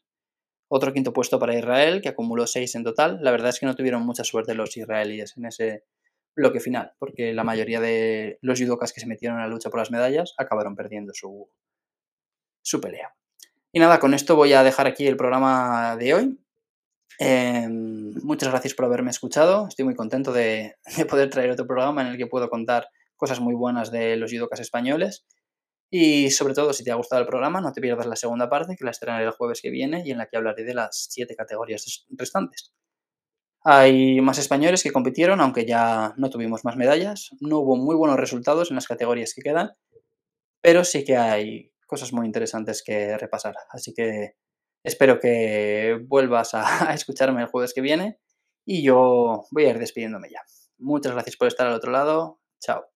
Otro 0.69 0.93
quinto 0.93 1.11
puesto 1.11 1.37
para 1.37 1.57
Israel, 1.57 2.01
que 2.01 2.09
acumuló 2.09 2.47
seis 2.47 2.75
en 2.75 2.83
total. 2.83 3.19
La 3.21 3.31
verdad 3.31 3.49
es 3.49 3.59
que 3.59 3.65
no 3.65 3.75
tuvieron 3.75 4.05
mucha 4.05 4.23
suerte 4.23 4.55
los 4.55 4.77
israelíes 4.77 5.35
en 5.35 5.45
ese, 5.45 5.83
bloque 6.35 6.59
final, 6.59 6.93
porque 6.99 7.33
la 7.33 7.43
mayoría 7.43 7.79
de 7.79 8.39
los 8.41 8.59
judokas 8.59 8.93
que 8.93 9.01
se 9.01 9.07
metieron 9.07 9.37
en 9.37 9.43
la 9.43 9.49
lucha 9.49 9.69
por 9.69 9.79
las 9.79 9.91
medallas 9.91 10.33
acabaron 10.37 10.75
perdiendo 10.75 11.13
su, 11.13 11.49
su 12.61 12.79
pelea. 12.81 13.13
Y 13.71 13.79
nada, 13.79 13.99
con 13.99 14.13
esto 14.13 14.35
voy 14.35 14.53
a 14.53 14.63
dejar 14.63 14.87
aquí 14.87 15.07
el 15.07 15.17
programa 15.17 15.95
de 15.97 16.13
hoy. 16.13 16.39
Em, 17.19 18.13
muchas 18.23 18.49
gracias 18.49 18.73
por 18.73 18.85
haberme 18.85 19.11
escuchado. 19.11 19.67
Estoy 19.67 19.85
muy 19.85 19.95
contento 19.95 20.33
de, 20.33 20.75
de, 20.97 21.05
poder 21.05 21.29
traer 21.29 21.51
otro 21.51 21.67
programa 21.67 22.01
en 22.01 22.07
el 22.07 22.17
que 22.17 22.27
puedo 22.27 22.49
contar 22.49 22.87
cosas 23.15 23.39
muy 23.39 23.53
buenas 23.53 23.91
de 23.91 24.17
los 24.17 24.31
judokas 24.31 24.59
españoles. 24.59 25.25
Y 25.93 26.31
sobre 26.31 26.53
todo, 26.53 26.71
si 26.71 26.85
te 26.85 26.91
ha 26.91 26.95
gustado 26.95 27.21
el 27.21 27.27
programa, 27.27 27.59
no 27.59 27.73
te 27.73 27.81
pierdas 27.81 28.05
la 28.07 28.15
segunda 28.15 28.49
parte, 28.49 28.75
que 28.77 28.85
la 28.85 28.91
estrenaré 28.91 29.25
el 29.25 29.31
jueves 29.31 29.61
que 29.61 29.69
viene 29.69 30.03
y 30.05 30.11
en 30.11 30.17
la 30.17 30.27
que 30.27 30.37
hablaré 30.37 30.63
de 30.63 30.73
las 30.73 31.07
siete 31.09 31.35
categorías 31.35 32.05
restantes. 32.09 32.73
Hay 33.63 34.21
más 34.21 34.39
españoles 34.39 34.81
que 34.81 34.91
compitieron, 34.91 35.39
aunque 35.39 35.65
ya 35.65 36.13
no 36.17 36.29
tuvimos 36.29 36.65
más 36.65 36.75
medallas. 36.75 37.29
No 37.39 37.59
hubo 37.59 37.75
muy 37.75 37.95
buenos 37.95 38.17
resultados 38.19 38.71
en 38.71 38.75
las 38.75 38.87
categorías 38.87 39.33
que 39.35 39.41
quedan, 39.41 39.71
pero 40.61 40.83
sí 40.83 41.03
que 41.03 41.17
hay 41.17 41.71
cosas 41.85 42.13
muy 42.13 42.25
interesantes 42.25 42.83
que 42.83 43.17
repasar. 43.17 43.55
Así 43.69 43.93
que 43.93 44.35
espero 44.83 45.19
que 45.19 45.99
vuelvas 46.07 46.53
a, 46.53 46.63
escucharme 46.93 47.41
el 47.41 47.47
jueves 47.47 47.73
que 47.73 47.81
viene 47.81 48.19
y 48.65 48.83
yo 48.83 49.45
voy 49.51 49.65
a 49.65 49.69
ir 49.69 49.79
despidiéndome 49.79 50.29
ya. 50.31 50.41
Muchas 50.79 51.11
gracias 51.13 51.37
por 51.37 51.47
estar 51.47 51.67
al 51.67 51.73
otro 51.73 51.91
lado. 51.91 52.39
Chao. 52.59 52.90